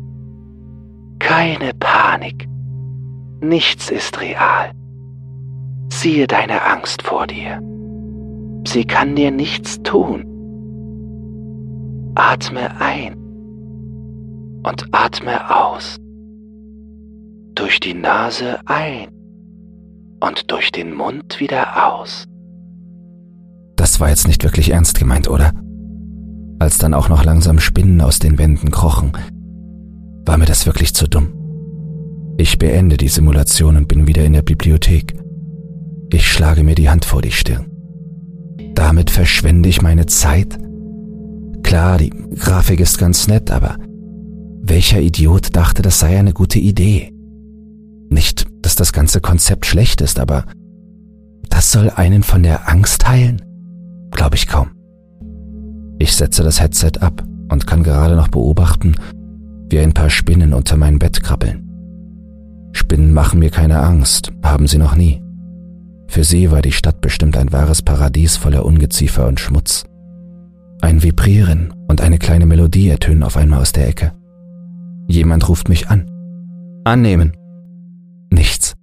Keine 1.19 1.73
Panik. 1.75 2.47
Nichts 3.49 3.91
ist 3.91 4.23
real. 4.23 4.73
Siehe 5.93 6.27
deine 6.27 6.65
Angst 6.65 7.03
vor 7.03 7.27
dir. 7.27 7.61
Sie 8.67 8.87
kann 8.87 9.15
dir 9.17 9.31
nichts 9.31 9.83
tun. 9.83 10.25
Atme 12.15 12.81
ein 12.81 13.15
und 14.63 14.87
atme 14.93 15.55
aus. 15.55 15.99
Durch 17.55 17.81
die 17.81 17.93
Nase 17.93 18.61
ein 18.65 19.09
und 20.21 20.51
durch 20.51 20.73
den 20.73 20.95
Mund 20.95 21.39
wieder 21.39 21.93
aus. 21.93 22.25
Das 23.77 24.01
war 24.01 24.09
jetzt 24.09 24.27
nicht 24.27 24.43
wirklich 24.43 24.71
ernst 24.71 24.99
gemeint, 24.99 25.29
oder? 25.29 25.53
Als 26.61 26.79
dann 26.79 26.95
auch 26.95 27.11
noch 27.11 27.25
langsam 27.25 27.61
Spinnen 27.61 28.01
aus 28.01 28.21
den 28.21 28.39
Wänden 28.39 28.71
krochen, 28.71 29.13
war 30.25 30.39
mir 30.39 30.47
das 30.47 30.65
wirklich 30.65 30.95
zu 30.95 31.07
dumm. 31.07 31.44
Ich 32.37 32.59
beende 32.59 32.97
die 32.97 33.09
Simulation 33.09 33.77
und 33.77 33.87
bin 33.87 34.09
wieder 34.09 34.25
in 34.25 34.33
der 34.33 34.43
Bibliothek. 34.43 35.15
Ich 36.13 36.27
schlage 36.27 36.65
mir 36.65 36.75
die 36.75 36.91
Hand 36.91 37.05
vor 37.05 37.23
die 37.23 37.31
Stirn. 37.31 37.67
Damit 38.75 39.11
verschwende 39.11 39.69
ich 39.69 39.83
meine 39.83 40.07
Zeit? 40.07 40.59
Klar, 41.63 41.99
die 41.99 42.11
Grafik 42.11 42.81
ist 42.81 42.99
ganz 42.99 43.29
nett, 43.29 43.53
aber 43.53 43.77
welcher 44.63 45.01
Idiot 45.01 45.55
dachte, 45.55 45.83
das 45.83 46.01
sei 46.01 46.19
eine 46.19 46.33
gute 46.33 46.59
Idee? 46.59 47.13
Nicht, 48.11 48.47
dass 48.63 48.75
das 48.75 48.93
ganze 48.93 49.21
Konzept 49.21 49.65
schlecht 49.65 50.01
ist, 50.01 50.19
aber 50.19 50.45
das 51.51 51.71
soll 51.71 51.91
einen 51.91 52.25
von 52.25 52.43
der 52.43 52.69
Angst 52.69 53.07
heilen? 53.07 53.43
Glaube 54.11 54.35
ich 54.35 54.49
kaum. 54.49 54.71
Ich 55.99 56.15
setze 56.15 56.43
das 56.43 56.61
Headset 56.61 56.99
ab 57.01 57.23
und 57.51 57.67
kann 57.67 57.85
gerade 57.85 58.17
noch 58.17 58.29
beobachten, 58.29 58.97
wie 59.71 59.79
ein 59.79 59.95
paar 59.95 60.11
Spinnen 60.11 60.53
unter 60.53 60.77
mein 60.77 60.99
Bett 60.99 61.23
krabbeln. 61.23 61.64
Spinnen 62.75 63.13
machen 63.13 63.39
mir 63.39 63.51
keine 63.51 63.81
Angst, 63.81 64.33
haben 64.43 64.67
sie 64.67 64.79
noch 64.79 64.95
nie. 64.95 65.23
Für 66.09 66.25
sie 66.25 66.51
war 66.51 66.61
die 66.61 66.73
Stadt 66.73 67.01
bestimmt 67.01 67.37
ein 67.37 67.53
wahres 67.53 67.83
Paradies 67.83 68.37
voller 68.37 68.67
Ungeziefer 68.67 69.27
und 69.27 69.41
Schmutz. 69.41 69.85
Ein 70.81 71.03
Vibrieren 71.03 71.73
und 71.89 72.03
eine 72.03 72.19
kleine 72.19 72.47
Melodie 72.47 72.89
ertönen 72.89 73.23
auf 73.23 73.37
einmal 73.37 73.61
aus 73.61 73.73
der 73.73 73.89
Ecke. 73.89 74.13
Jemand 75.07 75.49
ruft 75.49 75.69
mich 75.69 75.89
an. 75.89 76.07
Annehmen. 76.85 77.33
Nichts. 78.31 78.75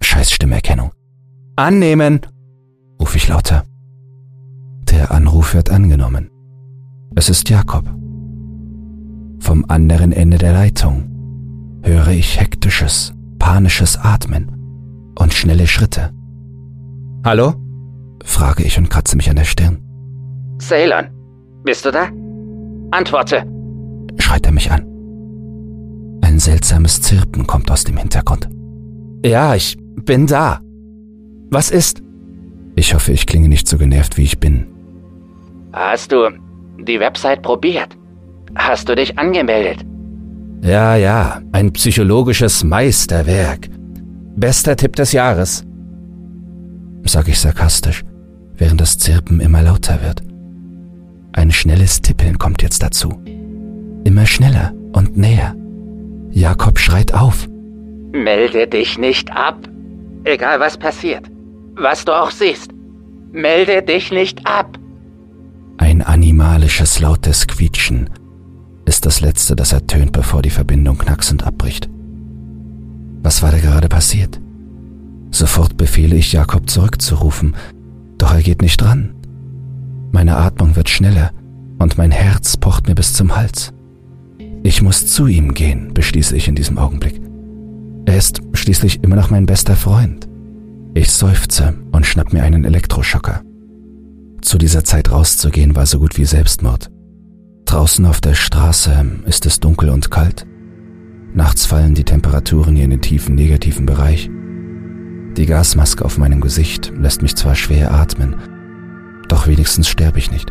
Scheiß 0.00 0.30
Stimmerkennung. 0.30 0.92
Annehmen, 1.56 2.20
rufe 3.00 3.16
ich 3.16 3.28
lauter. 3.28 3.64
Der 4.90 5.10
Anruf 5.10 5.52
wird 5.54 5.70
angenommen. 5.70 6.30
Es 7.14 7.28
ist 7.28 7.48
Jakob. 7.50 7.84
Vom 9.40 9.64
anderen 9.68 10.12
Ende 10.12 10.38
der 10.38 10.52
Leitung 10.52 11.80
höre 11.82 12.08
ich 12.08 12.40
hektisches, 12.40 13.12
panisches 13.46 13.96
Atmen 13.96 14.50
und 15.16 15.32
schnelle 15.32 15.68
Schritte. 15.68 16.12
Hallo? 17.24 17.54
frage 18.24 18.64
ich 18.64 18.76
und 18.76 18.90
kratze 18.90 19.16
mich 19.16 19.30
an 19.30 19.36
der 19.36 19.44
Stirn. 19.44 19.78
Ceylon, 20.60 21.06
bist 21.62 21.84
du 21.84 21.92
da? 21.92 22.08
Antworte! 22.90 23.46
schreit 24.18 24.46
er 24.46 24.52
mich 24.52 24.72
an. 24.72 24.82
Ein 26.22 26.40
seltsames 26.40 27.00
Zirpen 27.02 27.46
kommt 27.46 27.70
aus 27.70 27.84
dem 27.84 27.96
Hintergrund. 27.96 28.48
Ja, 29.24 29.54
ich 29.54 29.78
bin 30.04 30.26
da. 30.26 30.58
Was 31.52 31.70
ist? 31.70 32.02
Ich 32.74 32.94
hoffe, 32.94 33.12
ich 33.12 33.28
klinge 33.28 33.48
nicht 33.48 33.68
so 33.68 33.78
genervt, 33.78 34.16
wie 34.16 34.24
ich 34.24 34.40
bin. 34.40 34.66
Hast 35.72 36.10
du 36.10 36.30
die 36.80 36.98
Website 36.98 37.42
probiert? 37.42 37.96
Hast 38.56 38.88
du 38.88 38.96
dich 38.96 39.16
angemeldet? 39.16 39.86
Ja, 40.62 40.96
ja, 40.96 41.40
ein 41.52 41.72
psychologisches 41.72 42.64
Meisterwerk. 42.64 43.68
Bester 44.36 44.76
Tipp 44.76 44.96
des 44.96 45.12
Jahres, 45.12 45.64
sage 47.04 47.30
ich 47.30 47.38
sarkastisch, 47.38 48.04
während 48.56 48.80
das 48.80 48.98
Zirpen 48.98 49.40
immer 49.40 49.62
lauter 49.62 50.02
wird. 50.02 50.22
Ein 51.32 51.52
schnelles 51.52 52.02
Tippeln 52.02 52.38
kommt 52.38 52.62
jetzt 52.62 52.82
dazu. 52.82 53.20
Immer 54.04 54.26
schneller 54.26 54.72
und 54.92 55.16
näher. 55.16 55.54
Jakob 56.30 56.78
schreit 56.78 57.14
auf. 57.14 57.48
Melde 58.12 58.66
dich 58.66 58.98
nicht 58.98 59.30
ab. 59.32 59.58
Egal 60.24 60.60
was 60.60 60.76
passiert. 60.76 61.30
Was 61.76 62.04
du 62.04 62.12
auch 62.12 62.30
siehst. 62.30 62.70
Melde 63.32 63.82
dich 63.82 64.10
nicht 64.10 64.46
ab. 64.46 64.78
Ein 65.78 66.02
animalisches 66.02 67.00
lautes 67.00 67.46
Quietschen 67.46 68.08
ist 68.86 69.04
das 69.04 69.20
letzte, 69.20 69.56
das 69.56 69.72
ertönt, 69.72 70.12
bevor 70.12 70.42
die 70.42 70.50
Verbindung 70.50 70.96
knacksend 70.96 71.44
abbricht. 71.44 71.90
Was 73.22 73.42
war 73.42 73.50
da 73.50 73.58
gerade 73.58 73.88
passiert? 73.88 74.40
Sofort 75.30 75.76
befehle 75.76 76.16
ich 76.16 76.32
Jakob 76.32 76.70
zurückzurufen, 76.70 77.56
doch 78.16 78.32
er 78.32 78.42
geht 78.42 78.62
nicht 78.62 78.80
dran. 78.80 79.14
Meine 80.12 80.36
Atmung 80.36 80.76
wird 80.76 80.88
schneller 80.88 81.32
und 81.78 81.98
mein 81.98 82.12
Herz 82.12 82.56
pocht 82.56 82.86
mir 82.86 82.94
bis 82.94 83.12
zum 83.12 83.36
Hals. 83.36 83.72
Ich 84.62 84.80
muss 84.80 85.06
zu 85.06 85.26
ihm 85.26 85.52
gehen, 85.52 85.92
beschließe 85.92 86.36
ich 86.36 86.48
in 86.48 86.54
diesem 86.54 86.78
Augenblick. 86.78 87.20
Er 88.06 88.16
ist 88.16 88.40
schließlich 88.54 89.02
immer 89.02 89.16
noch 89.16 89.30
mein 89.30 89.46
bester 89.46 89.76
Freund. 89.76 90.28
Ich 90.94 91.10
seufze 91.10 91.74
und 91.92 92.06
schnapp 92.06 92.32
mir 92.32 92.42
einen 92.44 92.64
Elektroschocker. 92.64 93.42
Zu 94.40 94.58
dieser 94.58 94.84
Zeit 94.84 95.10
rauszugehen 95.10 95.74
war 95.74 95.86
so 95.86 95.98
gut 95.98 96.16
wie 96.16 96.24
Selbstmord. 96.24 96.90
Draußen 97.76 98.06
auf 98.06 98.22
der 98.22 98.32
Straße 98.32 99.04
ist 99.26 99.44
es 99.44 99.60
dunkel 99.60 99.90
und 99.90 100.10
kalt. 100.10 100.46
Nachts 101.34 101.66
fallen 101.66 101.94
die 101.94 102.04
Temperaturen 102.04 102.74
hier 102.74 102.86
in 102.86 102.90
den 102.90 103.02
tiefen 103.02 103.34
negativen 103.34 103.84
Bereich. 103.84 104.30
Die 105.36 105.44
Gasmaske 105.44 106.02
auf 106.02 106.16
meinem 106.16 106.40
Gesicht 106.40 106.90
lässt 106.96 107.20
mich 107.20 107.36
zwar 107.36 107.54
schwer 107.54 107.92
atmen, 107.92 108.36
doch 109.28 109.46
wenigstens 109.46 109.90
sterbe 109.90 110.18
ich 110.18 110.30
nicht. 110.30 110.50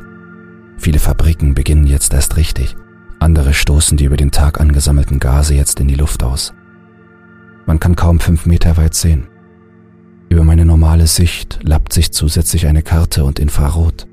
Viele 0.78 1.00
Fabriken 1.00 1.56
beginnen 1.56 1.88
jetzt 1.88 2.14
erst 2.14 2.38
richtig, 2.38 2.76
andere 3.18 3.56
stoßen 3.56 3.98
die 3.98 4.06
über 4.06 4.18
den 4.18 4.30
Tag 4.30 4.62
angesammelten 4.62 5.18
Gase 5.18 5.56
jetzt 5.56 5.80
in 5.80 5.88
die 5.88 5.96
Luft 5.96 6.22
aus. 6.22 6.54
Man 7.66 7.80
kann 7.80 7.96
kaum 7.96 8.20
fünf 8.20 8.46
Meter 8.46 8.78
weit 8.78 8.94
sehen. 8.94 9.26
Über 10.30 10.44
meine 10.44 10.64
normale 10.64 11.08
Sicht 11.08 11.58
lappt 11.64 11.92
sich 11.92 12.12
zusätzlich 12.12 12.68
eine 12.68 12.84
Karte 12.84 13.24
und 13.24 13.40
Infrarot. 13.40 14.06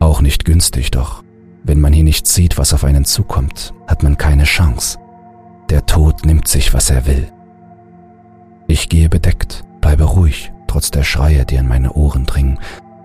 Auch 0.00 0.22
nicht 0.22 0.44
günstig, 0.44 0.90
doch 0.90 1.23
wenn 1.64 1.80
man 1.80 1.92
hier 1.92 2.04
nicht 2.04 2.26
sieht, 2.26 2.58
was 2.58 2.72
auf 2.74 2.84
einen 2.84 3.04
zukommt, 3.04 3.72
hat 3.88 4.02
man 4.02 4.18
keine 4.18 4.44
Chance. 4.44 4.98
Der 5.70 5.86
Tod 5.86 6.24
nimmt 6.26 6.46
sich, 6.46 6.74
was 6.74 6.90
er 6.90 7.06
will. 7.06 7.32
Ich 8.66 8.88
gehe 8.90 9.08
bedeckt, 9.08 9.64
bleibe 9.80 10.04
ruhig, 10.04 10.52
trotz 10.66 10.90
der 10.90 11.04
Schreie, 11.04 11.46
die 11.46 11.58
an 11.58 11.66
meine 11.66 11.92
Ohren 11.94 12.26
dringen 12.26 12.58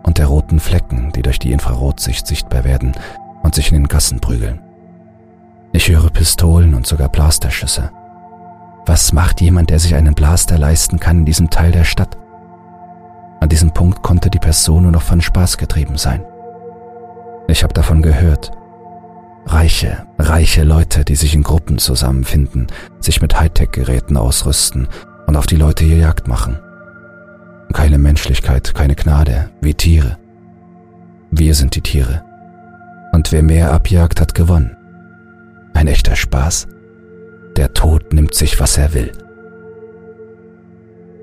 und 0.04 0.18
der 0.18 0.28
roten 0.28 0.60
Flecken, 0.60 1.12
die 1.14 1.22
durch 1.22 1.40
die 1.40 1.54
Infrarotsicht 1.54 2.28
sichtbar 2.28 2.66
werden 2.66 2.94
und 3.44 3.56
sich 3.56 3.72
in 3.72 3.78
den 3.78 3.88
Gassen 3.88 4.20
prügeln. 4.20 4.60
Ich 5.72 5.88
höre 5.88 6.10
Pistolen 6.10 6.74
und 6.74 6.86
sogar 6.86 7.10
Blasterschüsse. 7.10 7.92
Was 8.86 9.14
macht 9.14 9.40
jemand, 9.40 9.70
der 9.70 9.80
sich 9.80 9.96
einen 9.96 10.16
Blaster 10.16 10.58
leisten 10.58 11.00
kann 11.00 11.20
in 11.20 11.26
diesem 11.26 11.50
Teil 11.50 11.72
der 11.72 11.84
Stadt? 11.86 12.18
An 13.40 13.48
diesem 13.48 13.72
Punkt 13.72 14.02
konnte 14.02 14.30
die 14.30 14.40
Person 14.40 14.84
nur 14.84 14.92
noch 14.92 15.04
von 15.04 15.22
Spaß 15.22 15.58
getrieben 15.58 15.98
sein. 15.98 16.26
Ich 17.50 17.64
habe 17.64 17.74
davon 17.74 18.04
gehört. 18.04 18.52
Reiche, 19.48 20.06
reiche 20.20 20.64
Leute, 20.64 21.04
die 21.04 21.16
sich 21.16 21.34
in 21.34 21.42
Gruppen 21.42 21.80
zusammenfinden, 21.80 22.68
sich 23.00 23.22
mit 23.22 23.40
Hightech-Geräten 23.40 24.18
ausrüsten 24.18 24.88
und 25.26 25.36
auf 25.36 25.48
die 25.48 25.56
Leute 25.56 25.84
hier 25.84 25.98
Jagd 25.98 26.28
machen. 26.28 26.60
Keine 27.74 27.98
Menschlichkeit, 27.98 28.76
keine 28.76 28.96
Gnade, 28.96 29.50
wie 29.62 29.74
Tiere. 29.74 30.18
Wir 31.32 31.56
sind 31.56 31.76
die 31.76 31.82
Tiere. 31.82 32.24
Und 33.14 33.32
wer 33.32 33.42
mehr 33.42 33.74
abjagt, 33.74 34.22
hat 34.22 34.36
gewonnen. 34.36 34.78
Ein 35.74 35.88
echter 35.88 36.16
Spaß. 36.16 36.68
Der 37.58 37.74
Tod 37.74 38.14
nimmt 38.14 38.36
sich, 38.36 38.60
was 38.60 38.78
er 38.78 38.94
will. 38.94 39.12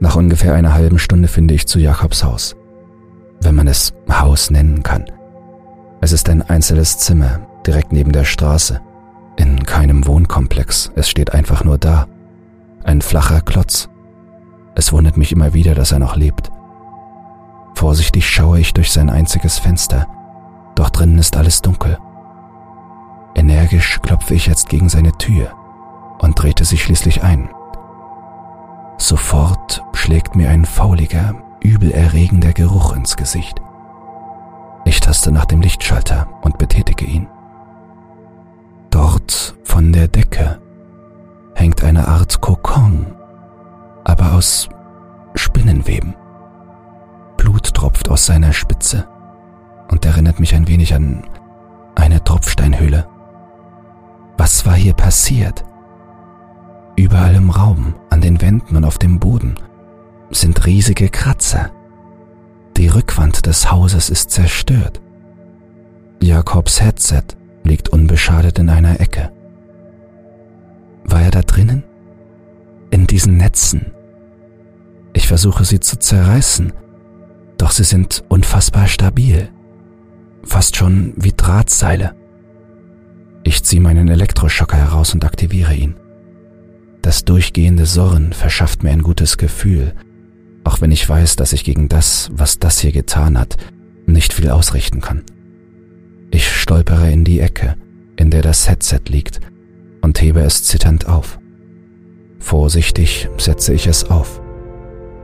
Nach 0.00 0.16
ungefähr 0.16 0.54
einer 0.54 0.74
halben 0.74 0.98
Stunde 0.98 1.28
finde 1.28 1.54
ich 1.54 1.68
zu 1.68 1.78
Jakobs 1.78 2.24
Haus. 2.24 2.56
Wenn 3.40 3.54
man 3.54 3.68
es 3.68 3.94
Haus 4.10 4.50
nennen 4.50 4.82
kann. 4.82 5.04
Es 6.00 6.12
ist 6.12 6.28
ein 6.28 6.42
einzelnes 6.42 6.98
Zimmer, 6.98 7.40
direkt 7.66 7.92
neben 7.92 8.12
der 8.12 8.24
Straße. 8.24 8.80
In 9.36 9.64
keinem 9.64 10.06
Wohnkomplex, 10.06 10.92
es 10.94 11.08
steht 11.08 11.34
einfach 11.34 11.64
nur 11.64 11.78
da. 11.78 12.06
Ein 12.84 13.02
flacher 13.02 13.40
Klotz. 13.40 13.88
Es 14.74 14.92
wundert 14.92 15.16
mich 15.16 15.32
immer 15.32 15.54
wieder, 15.54 15.74
dass 15.74 15.92
er 15.92 15.98
noch 15.98 16.16
lebt. 16.16 16.50
Vorsichtig 17.74 18.28
schaue 18.28 18.60
ich 18.60 18.72
durch 18.72 18.92
sein 18.92 19.10
einziges 19.10 19.58
Fenster, 19.58 20.06
doch 20.74 20.90
drinnen 20.90 21.18
ist 21.18 21.36
alles 21.36 21.62
dunkel. 21.62 21.98
Energisch 23.34 24.00
klopfe 24.00 24.34
ich 24.34 24.46
jetzt 24.46 24.68
gegen 24.68 24.88
seine 24.88 25.12
Tür 25.12 25.52
und 26.18 26.40
drehte 26.40 26.64
sich 26.64 26.82
schließlich 26.82 27.22
ein. 27.22 27.50
Sofort 28.98 29.82
schlägt 29.92 30.36
mir 30.36 30.48
ein 30.48 30.64
fauliger, 30.64 31.34
übelerregender 31.60 32.52
Geruch 32.52 32.94
ins 32.94 33.16
Gesicht. 33.16 33.60
Ich 34.86 35.00
taste 35.00 35.32
nach 35.32 35.44
dem 35.46 35.60
Lichtschalter 35.60 36.28
und 36.42 36.58
betätige 36.58 37.04
ihn. 37.04 37.26
Dort 38.90 39.56
von 39.64 39.92
der 39.92 40.06
Decke 40.06 40.60
hängt 41.54 41.82
eine 41.82 42.06
Art 42.06 42.40
Kokon, 42.40 43.06
aber 44.04 44.34
aus 44.34 44.68
Spinnenweben. 45.34 46.14
Blut 47.36 47.74
tropft 47.74 48.08
aus 48.08 48.26
seiner 48.26 48.52
Spitze 48.52 49.08
und 49.90 50.06
erinnert 50.06 50.38
mich 50.38 50.54
ein 50.54 50.68
wenig 50.68 50.94
an 50.94 51.24
eine 51.96 52.22
Tropfsteinhöhle. 52.22 53.08
Was 54.38 54.66
war 54.66 54.74
hier 54.74 54.94
passiert? 54.94 55.64
Überall 56.94 57.34
im 57.34 57.50
Raum, 57.50 57.94
an 58.10 58.20
den 58.20 58.40
Wänden 58.40 58.76
und 58.76 58.84
auf 58.84 58.98
dem 58.98 59.18
Boden 59.18 59.56
sind 60.30 60.64
riesige 60.64 61.08
Kratzer. 61.08 61.70
Die 62.76 62.88
Rückwand 62.88 63.46
des 63.46 63.70
Hauses 63.70 64.10
ist 64.10 64.30
zerstört. 64.30 65.00
Jakobs 66.20 66.82
Headset 66.82 67.22
liegt 67.64 67.88
unbeschadet 67.88 68.58
in 68.58 68.68
einer 68.68 69.00
Ecke. 69.00 69.32
War 71.04 71.22
er 71.22 71.30
da 71.30 71.40
drinnen? 71.40 71.84
In 72.90 73.06
diesen 73.06 73.38
Netzen? 73.38 73.92
Ich 75.14 75.26
versuche 75.26 75.64
sie 75.64 75.80
zu 75.80 75.98
zerreißen, 75.98 76.74
doch 77.56 77.70
sie 77.70 77.84
sind 77.84 78.24
unfassbar 78.28 78.88
stabil. 78.88 79.48
Fast 80.44 80.76
schon 80.76 81.14
wie 81.16 81.32
Drahtseile. 81.32 82.14
Ich 83.42 83.64
ziehe 83.64 83.80
meinen 83.80 84.08
Elektroschocker 84.08 84.76
heraus 84.76 85.14
und 85.14 85.24
aktiviere 85.24 85.74
ihn. 85.74 85.96
Das 87.00 87.24
durchgehende 87.24 87.86
Surren 87.86 88.34
verschafft 88.34 88.82
mir 88.82 88.90
ein 88.90 89.02
gutes 89.02 89.38
Gefühl, 89.38 89.94
auch 90.66 90.80
wenn 90.80 90.90
ich 90.90 91.08
weiß, 91.08 91.36
dass 91.36 91.52
ich 91.52 91.64
gegen 91.64 91.88
das, 91.88 92.28
was 92.32 92.58
das 92.58 92.80
hier 92.80 92.92
getan 92.92 93.38
hat, 93.38 93.56
nicht 94.06 94.32
viel 94.32 94.50
ausrichten 94.50 95.00
kann. 95.00 95.24
Ich 96.30 96.48
stolpere 96.48 97.10
in 97.10 97.24
die 97.24 97.40
Ecke, 97.40 97.76
in 98.16 98.30
der 98.30 98.42
das 98.42 98.68
Headset 98.68 99.02
liegt, 99.08 99.40
und 100.02 100.20
hebe 100.20 100.40
es 100.40 100.64
zitternd 100.64 101.06
auf. 101.08 101.38
Vorsichtig 102.40 103.28
setze 103.38 103.74
ich 103.74 103.86
es 103.86 104.10
auf. 104.10 104.40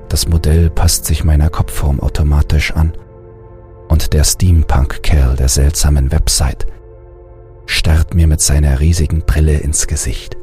Das 0.08 0.28
Modell 0.28 0.70
passt 0.70 1.06
sich 1.06 1.24
meiner 1.24 1.50
Kopfform 1.50 2.00
automatisch 2.00 2.72
an. 2.72 2.92
Und 3.88 4.12
der 4.12 4.24
Steampunk-Kerl 4.24 5.36
der 5.36 5.48
seltsamen 5.48 6.12
Website 6.12 6.66
starrt 7.66 8.14
mir 8.14 8.26
mit 8.26 8.40
seiner 8.40 8.80
riesigen 8.80 9.22
Brille 9.22 9.58
ins 9.58 9.86
Gesicht. 9.86 10.36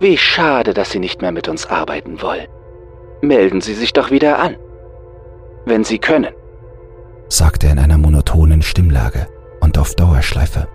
Wie 0.00 0.16
schade, 0.16 0.74
dass 0.74 0.90
Sie 0.90 0.98
nicht 0.98 1.22
mehr 1.22 1.32
mit 1.32 1.48
uns 1.48 1.66
arbeiten 1.66 2.22
wollen 2.22 2.48
melden 3.20 3.60
Sie 3.60 3.74
sich 3.74 3.92
doch 3.92 4.10
wieder 4.10 4.38
an. 4.38 4.56
Wenn 5.64 5.84
Sie 5.84 5.98
können, 5.98 6.34
sagt 7.28 7.64
er 7.64 7.72
in 7.72 7.78
einer 7.78 7.98
monotonen 7.98 8.62
Stimmlage 8.62 9.28
und 9.60 9.78
auf 9.78 9.94
Dauerschleife. 9.94 10.68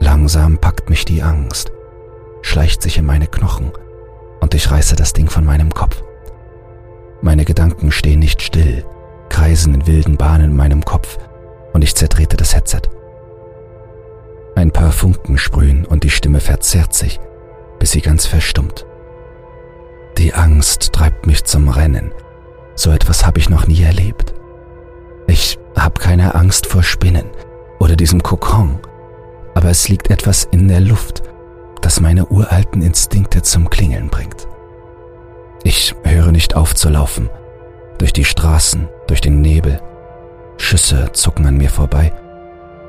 Langsam 0.00 0.58
packt 0.58 0.90
mich 0.90 1.04
die 1.04 1.22
Angst, 1.22 1.72
schleicht 2.42 2.82
sich 2.82 2.98
in 2.98 3.06
meine 3.06 3.26
Knochen 3.26 3.72
und 4.40 4.54
ich 4.54 4.70
reiße 4.70 4.94
das 4.94 5.12
Ding 5.12 5.28
von 5.28 5.44
meinem 5.44 5.74
Kopf. 5.74 6.02
Meine 7.20 7.44
Gedanken 7.44 7.90
stehen 7.90 8.20
nicht 8.20 8.42
still, 8.42 8.84
kreisen 9.28 9.74
in 9.74 9.86
wilden 9.86 10.16
Bahnen 10.16 10.50
in 10.50 10.56
meinem 10.56 10.84
Kopf 10.84 11.18
und 11.72 11.82
ich 11.82 11.96
zertrete 11.96 12.36
das 12.36 12.54
Headset. 12.54 12.82
Ein 14.54 14.70
paar 14.70 14.92
Funken 14.92 15.38
sprühen 15.38 15.84
und 15.84 16.04
die 16.04 16.10
Stimme 16.10 16.40
verzerrt 16.40 16.94
sich, 16.94 17.18
bis 17.78 17.92
sie 17.92 18.00
ganz 18.00 18.26
verstummt. 18.26 18.86
Die 20.18 20.34
Angst 20.34 20.92
treibt 20.92 21.28
mich 21.28 21.44
zum 21.44 21.68
Rennen. 21.68 22.10
So 22.74 22.90
etwas 22.90 23.24
habe 23.24 23.38
ich 23.38 23.48
noch 23.48 23.68
nie 23.68 23.82
erlebt. 23.84 24.34
Ich 25.28 25.60
habe 25.76 26.00
keine 26.00 26.34
Angst 26.34 26.66
vor 26.66 26.82
Spinnen 26.82 27.26
oder 27.78 27.94
diesem 27.94 28.24
Kokon, 28.24 28.80
aber 29.54 29.70
es 29.70 29.88
liegt 29.88 30.10
etwas 30.10 30.42
in 30.50 30.66
der 30.66 30.80
Luft, 30.80 31.22
das 31.82 32.00
meine 32.00 32.26
uralten 32.26 32.82
Instinkte 32.82 33.42
zum 33.42 33.70
Klingeln 33.70 34.08
bringt. 34.08 34.48
Ich 35.62 35.94
höre 36.02 36.32
nicht 36.32 36.56
auf 36.56 36.74
zu 36.74 36.88
laufen, 36.88 37.30
durch 37.98 38.12
die 38.12 38.24
Straßen, 38.24 38.88
durch 39.06 39.20
den 39.20 39.40
Nebel. 39.40 39.80
Schüsse 40.56 41.12
zucken 41.12 41.46
an 41.46 41.58
mir 41.58 41.70
vorbei. 41.70 42.12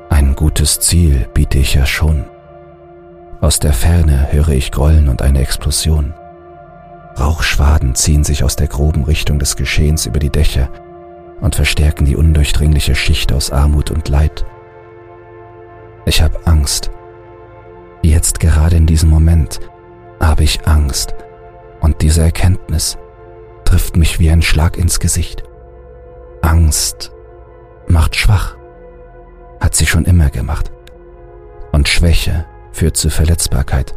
Ein 0.08 0.34
gutes 0.34 0.80
Ziel 0.80 1.28
biete 1.32 1.58
ich 1.58 1.74
ja 1.74 1.86
schon. 1.86 2.24
Aus 3.40 3.60
der 3.60 3.72
Ferne 3.72 4.32
höre 4.32 4.48
ich 4.48 4.72
Grollen 4.72 5.08
und 5.08 5.22
eine 5.22 5.40
Explosion. 5.40 6.12
Rauchschwaden 7.20 7.94
ziehen 7.94 8.24
sich 8.24 8.44
aus 8.44 8.56
der 8.56 8.66
groben 8.66 9.04
Richtung 9.04 9.38
des 9.38 9.56
Geschehens 9.56 10.06
über 10.06 10.18
die 10.18 10.30
Dächer 10.30 10.70
und 11.42 11.54
verstärken 11.54 12.06
die 12.06 12.16
undurchdringliche 12.16 12.94
Schicht 12.94 13.32
aus 13.32 13.50
Armut 13.50 13.90
und 13.90 14.08
Leid. 14.08 14.46
Ich 16.06 16.22
habe 16.22 16.46
Angst. 16.46 16.90
Jetzt 18.02 18.40
gerade 18.40 18.76
in 18.76 18.86
diesem 18.86 19.10
Moment 19.10 19.60
habe 20.18 20.44
ich 20.44 20.66
Angst 20.66 21.14
und 21.80 22.00
diese 22.00 22.22
Erkenntnis 22.22 22.96
trifft 23.66 23.96
mich 23.96 24.18
wie 24.18 24.30
ein 24.30 24.40
Schlag 24.40 24.78
ins 24.78 24.98
Gesicht. 24.98 25.42
Angst 26.40 27.12
macht 27.86 28.16
schwach, 28.16 28.56
hat 29.60 29.74
sie 29.74 29.86
schon 29.86 30.06
immer 30.06 30.30
gemacht. 30.30 30.72
Und 31.70 31.88
Schwäche 31.88 32.46
führt 32.72 32.96
zu 32.96 33.10
Verletzbarkeit 33.10 33.94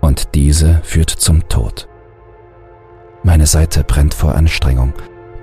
und 0.00 0.34
diese 0.34 0.80
führt 0.82 1.10
zum 1.10 1.46
Tod. 1.48 1.88
Meine 3.24 3.46
Seite 3.46 3.84
brennt 3.84 4.12
vor 4.12 4.34
Anstrengung, 4.34 4.92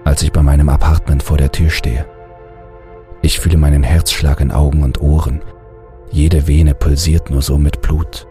als 0.04 0.22
ich 0.22 0.32
bei 0.32 0.44
meinem 0.44 0.70
Apartment 0.70 1.24
vor 1.24 1.38
der 1.38 1.52
Tür 1.52 1.72
stehe. 1.72 2.06
Ich 3.24 3.40
fühle 3.40 3.58
meinen 3.58 3.82
Herzschlag 3.82 4.40
in 4.40 4.52
Augen 4.52 4.84
und 4.84 5.02
Ohren. 5.02 5.42
Jede 6.12 6.46
Vene 6.46 6.76
pulsiert 6.76 7.32
nur 7.32 7.42
so 7.42 7.58
mit 7.58 7.82
Blut. 7.82 8.28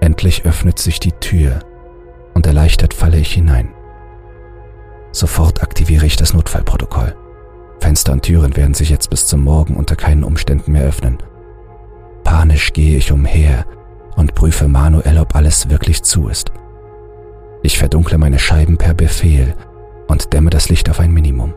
Endlich 0.00 0.44
öffnet 0.44 0.78
sich 0.78 1.00
die 1.00 1.12
Tür 1.12 1.60
und 2.34 2.46
erleichtert 2.46 2.92
falle 2.92 3.16
ich 3.16 3.32
hinein. 3.32 3.70
Sofort 5.12 5.62
aktiviere 5.62 6.04
ich 6.04 6.16
das 6.16 6.34
Notfallprotokoll. 6.34 7.16
Fenster 7.80 8.12
und 8.12 8.22
Türen 8.22 8.54
werden 8.54 8.74
sich 8.74 8.90
jetzt 8.90 9.08
bis 9.08 9.26
zum 9.26 9.44
Morgen 9.44 9.76
unter 9.76 9.96
keinen 9.96 10.24
Umständen 10.24 10.72
mehr 10.72 10.84
öffnen. 10.84 11.16
Panisch 12.22 12.74
gehe 12.74 12.98
ich 12.98 13.12
umher 13.12 13.64
und 14.14 14.34
prüfe 14.34 14.68
manuell, 14.68 15.18
ob 15.18 15.34
alles 15.34 15.70
wirklich 15.70 16.02
zu 16.02 16.28
ist. 16.28 16.52
Ich 17.62 17.78
verdunkle 17.78 18.18
meine 18.18 18.38
Scheiben 18.38 18.76
per 18.76 18.94
Befehl 18.94 19.54
und 20.08 20.32
dämme 20.32 20.50
das 20.50 20.68
Licht 20.68 20.90
auf 20.90 21.00
ein 21.00 21.12
Minimum. 21.12 21.54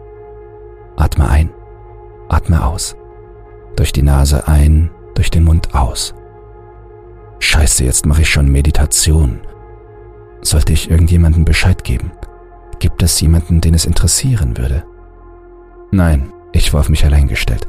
Atme 0.95 1.29
ein, 1.29 1.49
atme 2.29 2.65
aus. 2.65 2.95
Durch 3.75 3.91
die 3.91 4.03
Nase 4.03 4.47
ein, 4.47 4.91
durch 5.15 5.31
den 5.31 5.43
Mund 5.43 5.73
aus. 5.73 6.13
Scheiße, 7.39 7.83
jetzt 7.83 8.05
mache 8.05 8.21
ich 8.21 8.29
schon 8.29 8.51
Meditation. 8.51 9.41
Sollte 10.41 10.73
ich 10.73 10.89
irgendjemandem 10.89 11.43
Bescheid 11.43 11.83
geben? 11.83 12.11
Gibt 12.79 13.01
es 13.01 13.19
jemanden, 13.19 13.61
den 13.61 13.73
es 13.73 13.85
interessieren 13.85 14.57
würde? 14.57 14.83
Nein, 15.91 16.31
ich 16.51 16.73
war 16.73 16.81
auf 16.81 16.89
mich 16.89 17.03
allein 17.03 17.27
gestellt. 17.27 17.67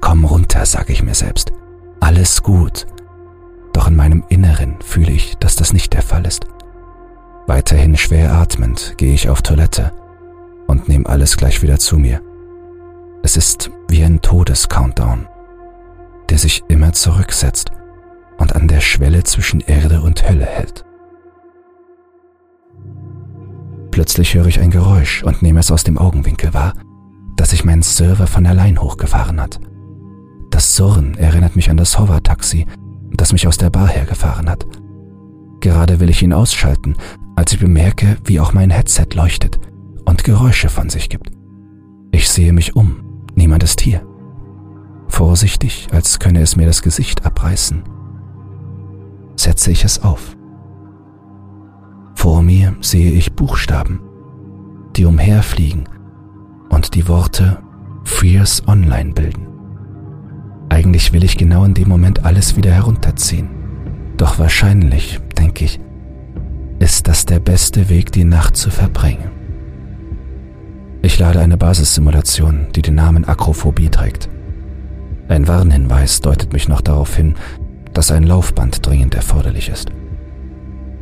Komm 0.00 0.24
runter, 0.24 0.66
sage 0.66 0.92
ich 0.92 1.02
mir 1.02 1.14
selbst. 1.14 1.52
Alles 2.00 2.42
gut. 2.42 2.86
Doch 3.72 3.88
in 3.88 3.96
meinem 3.96 4.24
Inneren 4.28 4.76
fühle 4.84 5.12
ich, 5.12 5.36
dass 5.38 5.56
das 5.56 5.72
nicht 5.72 5.92
der 5.92 6.02
Fall 6.02 6.26
ist. 6.26 6.46
Weiterhin 7.46 7.96
schwer 7.96 8.32
atmend 8.34 8.94
gehe 8.98 9.14
ich 9.14 9.28
auf 9.28 9.42
Toilette 9.42 9.92
und 10.66 10.88
nehme 10.88 11.06
alles 11.06 11.36
gleich 11.36 11.62
wieder 11.62 11.78
zu 11.78 11.98
mir. 11.98 12.20
Es 13.22 13.36
ist 13.36 13.70
wie 13.88 14.04
ein 14.04 14.20
Todescountdown, 14.20 15.28
der 16.28 16.38
sich 16.38 16.62
immer 16.68 16.92
zurücksetzt 16.92 17.70
und 18.38 18.54
an 18.54 18.68
der 18.68 18.80
Schwelle 18.80 19.24
zwischen 19.24 19.60
Erde 19.60 20.00
und 20.02 20.28
Hölle 20.28 20.46
hält. 20.46 20.84
Plötzlich 23.90 24.34
höre 24.34 24.46
ich 24.46 24.58
ein 24.58 24.70
Geräusch 24.70 25.22
und 25.22 25.42
nehme 25.42 25.60
es 25.60 25.70
aus 25.70 25.84
dem 25.84 25.98
Augenwinkel 25.98 26.54
wahr, 26.54 26.72
dass 27.36 27.50
sich 27.50 27.64
mein 27.64 27.82
Server 27.82 28.26
von 28.26 28.46
allein 28.46 28.80
hochgefahren 28.80 29.40
hat. 29.40 29.60
Das 30.50 30.74
Surren 30.74 31.16
erinnert 31.18 31.56
mich 31.56 31.70
an 31.70 31.76
das 31.76 31.98
Hover-Taxi, 31.98 32.66
das 33.22 33.32
mich 33.32 33.46
aus 33.46 33.56
der 33.56 33.70
Bar 33.70 33.86
hergefahren 33.86 34.50
hat. 34.50 34.66
Gerade 35.60 36.00
will 36.00 36.10
ich 36.10 36.24
ihn 36.24 36.32
ausschalten, 36.32 36.96
als 37.36 37.52
ich 37.52 37.60
bemerke, 37.60 38.16
wie 38.24 38.40
auch 38.40 38.52
mein 38.52 38.70
Headset 38.70 39.06
leuchtet 39.14 39.60
und 40.04 40.24
Geräusche 40.24 40.68
von 40.68 40.90
sich 40.90 41.08
gibt. 41.08 41.30
Ich 42.10 42.28
sehe 42.28 42.52
mich 42.52 42.74
um, 42.74 42.96
niemand 43.36 43.62
ist 43.62 43.80
hier. 43.80 44.04
Vorsichtig, 45.06 45.86
als 45.92 46.18
könne 46.18 46.40
es 46.40 46.56
mir 46.56 46.66
das 46.66 46.82
Gesicht 46.82 47.24
abreißen, 47.24 47.84
setze 49.36 49.70
ich 49.70 49.84
es 49.84 50.02
auf. 50.02 50.36
Vor 52.16 52.42
mir 52.42 52.74
sehe 52.80 53.12
ich 53.12 53.34
Buchstaben, 53.34 54.00
die 54.96 55.04
umherfliegen 55.04 55.88
und 56.70 56.96
die 56.96 57.06
Worte 57.06 57.62
Fierce 58.02 58.66
Online 58.66 59.12
bilden. 59.12 59.51
Eigentlich 60.72 61.12
will 61.12 61.22
ich 61.22 61.36
genau 61.36 61.66
in 61.66 61.74
dem 61.74 61.86
Moment 61.86 62.24
alles 62.24 62.56
wieder 62.56 62.70
herunterziehen. 62.70 63.50
Doch 64.16 64.38
wahrscheinlich, 64.38 65.20
denke 65.36 65.66
ich, 65.66 65.78
ist 66.78 67.08
das 67.08 67.26
der 67.26 67.40
beste 67.40 67.90
Weg, 67.90 68.10
die 68.10 68.24
Nacht 68.24 68.56
zu 68.56 68.70
verbringen. 68.70 69.30
Ich 71.02 71.18
lade 71.18 71.40
eine 71.40 71.58
Basissimulation, 71.58 72.68
die 72.74 72.80
den 72.80 72.94
Namen 72.94 73.26
Akrophobie 73.26 73.90
trägt. 73.90 74.30
Ein 75.28 75.46
Warnhinweis 75.46 76.22
deutet 76.22 76.54
mich 76.54 76.68
noch 76.68 76.80
darauf 76.80 77.14
hin, 77.16 77.34
dass 77.92 78.10
ein 78.10 78.22
Laufband 78.22 78.86
dringend 78.86 79.14
erforderlich 79.14 79.68
ist. 79.68 79.92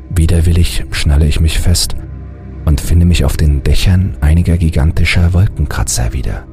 Widerwillig 0.08 0.84
schnalle 0.90 1.26
ich 1.26 1.38
mich 1.38 1.60
fest 1.60 1.94
und 2.64 2.80
finde 2.80 3.06
mich 3.06 3.24
auf 3.24 3.36
den 3.36 3.62
Dächern 3.62 4.16
einiger 4.20 4.56
gigantischer 4.58 5.32
Wolkenkratzer 5.32 6.12
wieder. 6.12 6.49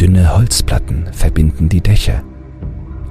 Dünne 0.00 0.32
Holzplatten 0.36 1.12
verbinden 1.12 1.68
die 1.68 1.80
Dächer 1.80 2.22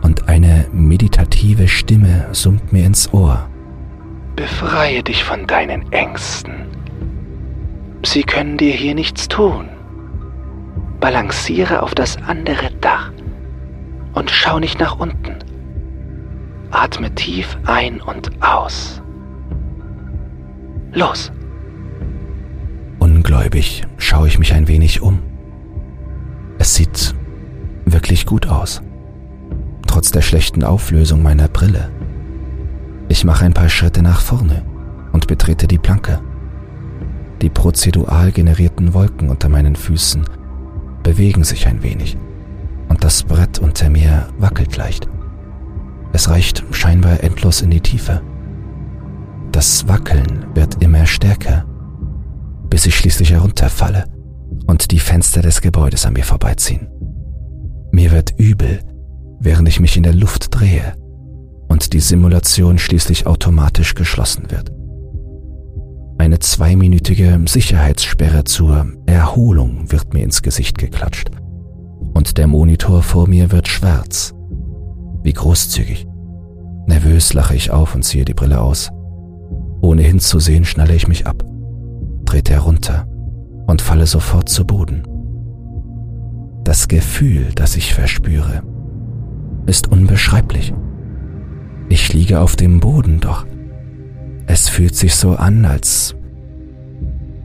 und 0.03 0.29
eine 0.29 0.67
meditative 0.71 1.67
Stimme 1.67 2.27
summt 2.31 2.71
mir 2.71 2.85
ins 2.85 3.13
Ohr. 3.13 3.49
Befreie 4.37 5.03
dich 5.03 5.25
von 5.25 5.45
deinen 5.47 5.91
Ängsten. 5.91 6.53
Sie 8.05 8.23
können 8.23 8.57
dir 8.57 8.73
hier 8.73 8.95
nichts 8.95 9.27
tun. 9.27 9.67
Balanciere 11.01 11.83
auf 11.83 11.93
das 11.93 12.15
andere 12.25 12.71
Dach 12.79 13.11
und 14.13 14.31
schau 14.31 14.59
nicht 14.59 14.79
nach 14.79 14.97
unten. 14.97 15.35
Atme 16.71 17.13
tief 17.15 17.57
ein 17.65 17.99
und 17.99 18.31
aus. 18.41 19.01
Los! 20.93 21.33
Ungläubig 22.99 23.83
schaue 23.97 24.27
ich 24.27 24.39
mich 24.39 24.53
ein 24.53 24.69
wenig 24.69 25.01
um. 25.01 25.26
Es 26.59 26.73
sieht 26.73 27.13
wirklich 27.85 28.25
gut 28.25 28.47
aus, 28.47 28.81
trotz 29.85 30.11
der 30.11 30.21
schlechten 30.21 30.63
Auflösung 30.63 31.21
meiner 31.21 31.47
Brille. 31.47 31.91
Ich 33.09 33.23
mache 33.23 33.45
ein 33.45 33.53
paar 33.53 33.69
Schritte 33.69 34.01
nach 34.01 34.21
vorne 34.21 34.65
und 35.11 35.27
betrete 35.27 35.67
die 35.67 35.77
Planke. 35.77 36.19
Die 37.41 37.49
prozedural 37.49 38.31
generierten 38.31 38.93
Wolken 38.93 39.29
unter 39.29 39.49
meinen 39.49 39.75
Füßen 39.75 40.25
bewegen 41.03 41.43
sich 41.43 41.67
ein 41.67 41.83
wenig 41.83 42.17
und 42.89 43.03
das 43.03 43.23
Brett 43.23 43.59
unter 43.59 43.89
mir 43.89 44.27
wackelt 44.39 44.75
leicht. 44.75 45.07
Es 46.11 46.29
reicht 46.29 46.63
scheinbar 46.71 47.23
endlos 47.23 47.61
in 47.61 47.69
die 47.69 47.81
Tiefe. 47.81 48.21
Das 49.51 49.87
Wackeln 49.87 50.47
wird 50.55 50.81
immer 50.81 51.05
stärker, 51.05 51.65
bis 52.69 52.85
ich 52.87 52.95
schließlich 52.95 53.31
herunterfalle 53.31 54.05
und 54.67 54.91
die 54.91 54.99
Fenster 54.99 55.41
des 55.41 55.61
Gebäudes 55.61 56.05
an 56.05 56.13
mir 56.13 56.23
vorbeiziehen. 56.23 56.87
Mir 57.91 58.11
wird 58.11 58.33
übel, 58.37 58.81
während 59.39 59.67
ich 59.67 59.79
mich 59.79 59.97
in 59.97 60.03
der 60.03 60.13
Luft 60.13 60.47
drehe 60.51 60.93
und 61.69 61.93
die 61.93 61.99
Simulation 61.99 62.77
schließlich 62.77 63.25
automatisch 63.25 63.95
geschlossen 63.95 64.51
wird. 64.51 64.71
Eine 66.17 66.39
zweiminütige 66.39 67.39
Sicherheitssperre 67.47 68.43
zur 68.43 68.87
Erholung 69.05 69.91
wird 69.91 70.13
mir 70.13 70.23
ins 70.23 70.41
Gesicht 70.41 70.77
geklatscht 70.77 71.29
und 72.13 72.37
der 72.37 72.47
Monitor 72.47 73.03
vor 73.03 73.27
mir 73.27 73.51
wird 73.51 73.67
schwarz. 73.67 74.33
Wie 75.23 75.33
großzügig. 75.33 76.07
Nervös 76.87 77.33
lache 77.33 77.55
ich 77.55 77.71
auf 77.71 77.95
und 77.95 78.03
ziehe 78.03 78.25
die 78.25 78.33
Brille 78.33 78.61
aus. 78.61 78.89
Ohne 79.81 80.01
hinzusehen, 80.01 80.65
schnalle 80.65 80.95
ich 80.95 81.07
mich 81.07 81.27
ab, 81.27 81.43
trete 82.25 82.53
herunter 82.53 83.07
und 83.67 83.81
falle 83.81 84.07
sofort 84.07 84.49
zu 84.49 84.65
Boden. 84.65 85.03
Das 86.63 86.87
Gefühl, 86.87 87.47
das 87.53 87.75
ich 87.75 87.93
verspüre, 87.93 88.63
ist 89.67 89.91
unbeschreiblich. 89.91 90.73
Ich 91.89 92.11
liege 92.13 92.39
auf 92.39 92.55
dem 92.55 92.79
Boden, 92.79 93.19
doch 93.19 93.45
es 94.47 94.69
fühlt 94.69 94.95
sich 94.95 95.15
so 95.15 95.35
an, 95.35 95.65
als 95.65 96.15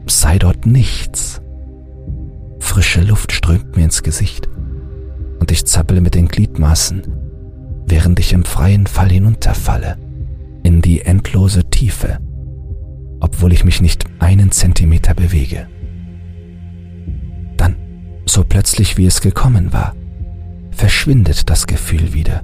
sei 0.07 0.39
dort 0.39 0.65
nichts. 0.65 1.41
Frische 2.59 3.01
Luft 3.01 3.31
strömt 3.31 3.75
mir 3.75 3.83
ins 3.83 4.03
Gesicht 4.03 4.47
und 5.39 5.51
ich 5.51 5.65
zappele 5.65 6.01
mit 6.01 6.15
den 6.15 6.29
Gliedmaßen, 6.29 7.03
während 7.85 8.19
ich 8.19 8.33
im 8.33 8.45
freien 8.45 8.87
Fall 8.87 9.09
hinunterfalle 9.09 9.97
in 10.63 10.81
die 10.81 11.01
endlose 11.01 11.65
Tiefe, 11.69 12.19
obwohl 13.19 13.51
ich 13.51 13.65
mich 13.65 13.81
nicht 13.81 14.05
einen 14.19 14.51
Zentimeter 14.51 15.13
bewege. 15.13 15.67
So 18.25 18.43
plötzlich 18.43 18.97
wie 18.97 19.05
es 19.05 19.21
gekommen 19.21 19.73
war, 19.73 19.93
verschwindet 20.71 21.49
das 21.49 21.67
Gefühl 21.67 22.13
wieder, 22.13 22.41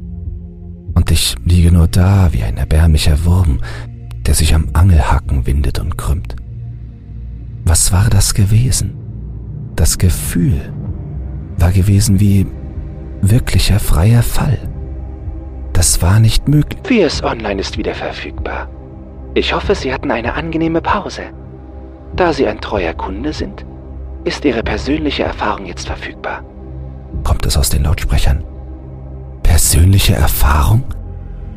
und 0.93 1.11
ich 1.11 1.35
liege 1.45 1.71
nur 1.71 1.87
da 1.87 2.29
wie 2.31 2.43
ein 2.43 2.57
erbärmlicher 2.57 3.23
Wurm, 3.25 3.59
der 4.25 4.33
sich 4.33 4.53
am 4.53 4.69
Angelhaken 4.73 5.45
windet 5.45 5.79
und 5.79 5.97
krümmt. 5.97 6.35
Was 7.63 7.91
war 7.91 8.09
das 8.09 8.33
gewesen? 8.33 8.95
Das 9.75 9.97
Gefühl 9.97 10.73
war 11.57 11.71
gewesen 11.71 12.19
wie 12.19 12.45
wirklicher 13.21 13.79
freier 13.79 14.23
Fall. 14.23 14.57
Das 15.73 16.01
war 16.01 16.19
nicht 16.19 16.47
möglich. 16.47 16.81
Fierce 16.83 17.23
Online 17.23 17.61
ist 17.61 17.77
wieder 17.77 17.93
verfügbar. 17.93 18.69
Ich 19.35 19.53
hoffe, 19.53 19.75
Sie 19.75 19.93
hatten 19.93 20.11
eine 20.11 20.33
angenehme 20.33 20.81
Pause. 20.81 21.23
Da 22.15 22.33
Sie 22.33 22.47
ein 22.47 22.59
treuer 22.59 22.93
Kunde 22.93 23.31
sind, 23.31 23.65
ist 24.23 24.45
Ihre 24.45 24.63
persönliche 24.63 25.23
Erfahrung 25.23 25.65
jetzt 25.65 25.87
verfügbar. 25.87 26.43
Kommt 27.23 27.45
es 27.45 27.57
aus 27.57 27.69
den 27.69 27.83
Lautsprechern? 27.83 28.43
persönliche 29.59 30.13
Erfahrung? 30.13 30.83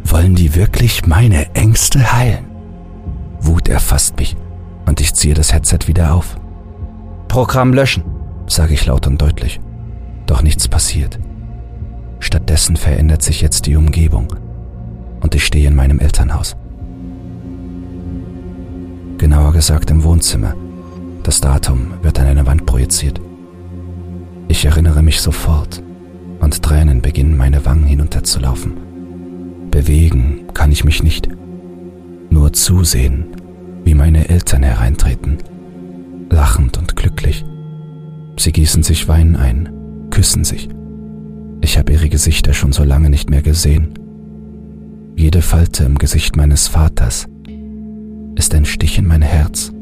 Wollen 0.03 0.35
die 0.35 0.57
wirklich 0.57 1.07
meine 1.07 1.55
Ängste 1.55 2.13
heilen? 2.13 2.47
Wut 3.41 3.69
erfasst 3.69 4.19
mich 4.19 4.37
und 4.87 5.01
ich 5.01 5.15
ziehe 5.15 5.35
das 5.35 5.53
Headset 5.53 5.79
wieder 5.87 6.13
auf. 6.13 6.37
Programm 7.29 7.73
löschen, 7.73 8.03
sage 8.49 8.75
ich 8.75 8.87
laut 8.87 9.07
und 9.07 9.23
deutlich. 9.23 9.61
Doch 10.27 10.43
nichts 10.43 10.67
passiert. 10.67 11.21
Stattdessen 12.19 12.77
verändert 12.77 13.23
sich 13.23 13.41
jetzt 13.41 13.67
die 13.67 13.77
Umgebung 13.77 14.27
und 15.21 15.37
ich 15.37 15.47
stehe 15.47 15.69
in 15.69 15.77
meinem 15.77 16.01
Elternhaus. 16.01 16.57
Genauer 19.19 19.53
gesagt 19.53 19.93
im 19.93 20.03
Wohnzimmer. 20.03 20.55
Das 21.23 21.41
Datum 21.41 21.93
wird 22.03 22.19
an 22.19 22.27
eine 22.27 22.47
Wand 22.47 22.67
projiziert. 22.67 23.21
Ich 24.49 24.65
erinnere 24.65 25.03
mich 25.03 25.21
sofort 25.21 25.83
und 26.41 26.63
Tränen 26.63 27.01
beginnen 27.01 27.37
meine 27.37 27.65
Wangen 27.65 27.87
hinunterzulaufen. 27.87 28.73
Bewegen 29.71 30.49
kann 30.53 30.73
ich 30.73 30.85
mich 30.85 31.03
nicht, 31.03 31.29
nur 32.29 32.53
zusehen, 32.53 33.27
wie 33.85 33.95
meine 33.95 34.29
Eltern 34.29 34.65
hereintreten, 34.65 35.39
lachend 36.29 36.77
und 36.77 36.97
glücklich. 36.97 37.45
Sie 38.37 38.53
gießen 38.53 38.83
sich 38.83 39.07
Wein 39.07 39.37
ein, 39.37 39.71
küssen 40.11 40.45
sich. 40.45 40.69
Ich 41.61 41.79
habe 41.79 41.93
ihre 41.93 42.09
Gesichter 42.09 42.53
schon 42.53 42.73
so 42.73 42.83
lange 42.83 43.11
nicht 43.11 43.31
mehr 43.31 43.43
gesehen. 43.43 43.95
Jede 45.17 45.41
Falte 45.41 45.85
im 45.85 45.99
Gesicht 45.99 46.37
meines 46.37 46.67
Vaters 46.67 47.27
ist 48.35 48.55
ein 48.55 48.65
Stich 48.65 48.99
in 48.99 49.07
mein 49.07 49.23
Herz. 49.23 49.73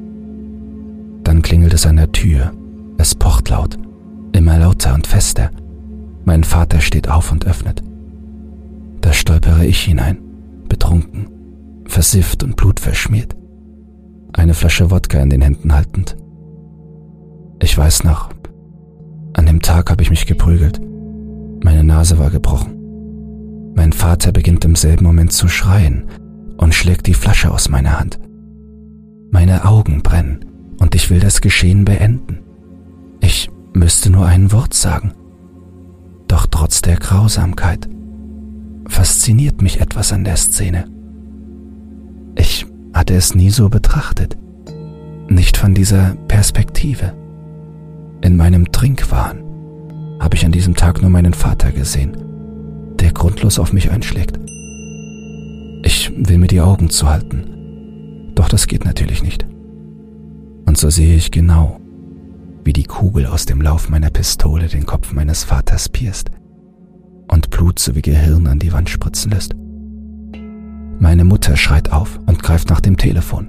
Klingelt 1.43 1.75
es 1.75 1.85
an 1.85 1.97
der 1.97 2.13
Tür, 2.13 2.53
es 2.97 3.15
pocht 3.15 3.49
laut, 3.49 3.77
immer 4.31 4.57
lauter 4.59 4.95
und 4.95 5.09
fester. 5.09 5.51
Mein 6.25 6.45
Vater 6.45 6.81
steht 6.81 7.09
auf 7.09 7.33
und 7.33 7.45
öffnet. 7.45 7.83
Da 9.01 9.13
stolpere 9.13 9.65
ich 9.65 9.81
hinein, 9.81 10.19
betrunken, 10.69 11.27
versifft 11.87 12.45
und 12.45 12.55
blutverschmiert, 12.55 13.35
eine 14.33 14.55
Flasche 14.55 14.93
Wodka 14.93 15.19
in 15.21 15.31
den 15.31 15.41
Händen 15.41 15.75
haltend. 15.75 16.17
Ich 17.61 17.77
weiß 17.77 18.05
noch, 18.05 18.31
an 19.33 19.47
dem 19.47 19.61
Tag 19.61 19.91
habe 19.91 20.03
ich 20.03 20.11
mich 20.11 20.27
geprügelt. 20.27 20.81
Meine 21.65 21.83
Nase 21.83 22.21
war 22.21 22.31
gebrochen. 22.31 23.73
Mein 23.75 23.93
Vater 23.93 24.31
beginnt 24.31 24.65
im 24.65 24.77
selben 24.77 25.05
Moment 25.05 25.33
zu 25.33 25.49
schreien 25.49 26.05
und 26.59 26.75
schlägt 26.75 27.09
die 27.09 27.15
Flasche 27.15 27.51
aus 27.51 27.69
meiner 27.69 27.99
Hand. 27.99 28.21
Meine 29.33 29.65
Augen 29.65 30.03
brennen 30.03 30.45
und 30.81 30.95
ich 30.97 31.11
will 31.11 31.21
das 31.21 31.41
Geschehen 31.41 31.85
beenden. 31.85 32.41
Ich 33.21 33.49
müsste 33.73 34.11
nur 34.11 34.27
ein 34.27 34.51
Wort 34.51 34.75
sagen. 34.75 35.13
Doch 36.27 36.47
trotz 36.47 36.83
der 36.83 36.97
Grausamkeit 36.97 37.89
fasziniert 38.89 39.63
mich 39.63 39.81
etwas 39.81 40.13
an 40.13 40.25
der 40.25 40.37
Szene. 40.37 40.87
Ich 42.37 42.67
hatte 42.93 43.15
es 43.15 43.35
nie 43.35 43.51
so 43.51 43.69
betrachtet, 43.69 44.37
nicht 45.29 45.57
von 45.57 45.75
dieser 45.75 46.17
Perspektive. 46.27 47.13
In 48.23 48.37
meinem 48.37 48.73
Trinkwahn 48.73 49.43
habe 50.19 50.37
ich 50.37 50.45
an 50.45 50.53
diesem 50.53 50.75
Tag 50.75 51.01
nur 51.01 51.11
meinen 51.11 51.35
Vater 51.35 51.73
gesehen, 51.73 52.17
der 52.99 53.13
grundlos 53.13 53.59
auf 53.59 53.73
mich 53.73 53.91
einschlägt. 53.91 54.39
Ich 55.83 56.13
will 56.17 56.39
mir 56.39 56.49
die 56.49 56.61
Augen 56.61 56.91
zuhalten, 56.91 58.33
doch 58.35 58.49
das 58.49 58.67
geht 58.67 58.85
natürlich 58.85 59.23
nicht. 59.23 59.47
Und 60.71 60.79
so 60.79 60.89
sehe 60.89 61.17
ich 61.17 61.33
genau, 61.33 61.81
wie 62.63 62.73
die 62.73 62.85
Kugel 62.85 63.27
aus 63.27 63.45
dem 63.45 63.61
Lauf 63.61 63.89
meiner 63.89 64.09
Pistole 64.09 64.69
den 64.69 64.87
Kopf 64.87 65.13
meines 65.13 65.43
Vaters 65.43 65.89
pierst 65.89 66.31
und 67.27 67.51
Blut 67.51 67.81
sowie 67.81 68.03
Gehirn 68.03 68.47
an 68.47 68.61
die 68.61 68.73
Wand 68.73 68.89
spritzen 68.89 69.33
lässt. 69.33 69.53
Meine 71.01 71.25
Mutter 71.25 71.57
schreit 71.57 71.91
auf 71.91 72.21
und 72.27 72.41
greift 72.45 72.71
nach 72.71 72.81
dem 72.81 72.97
Telefon. 72.97 73.49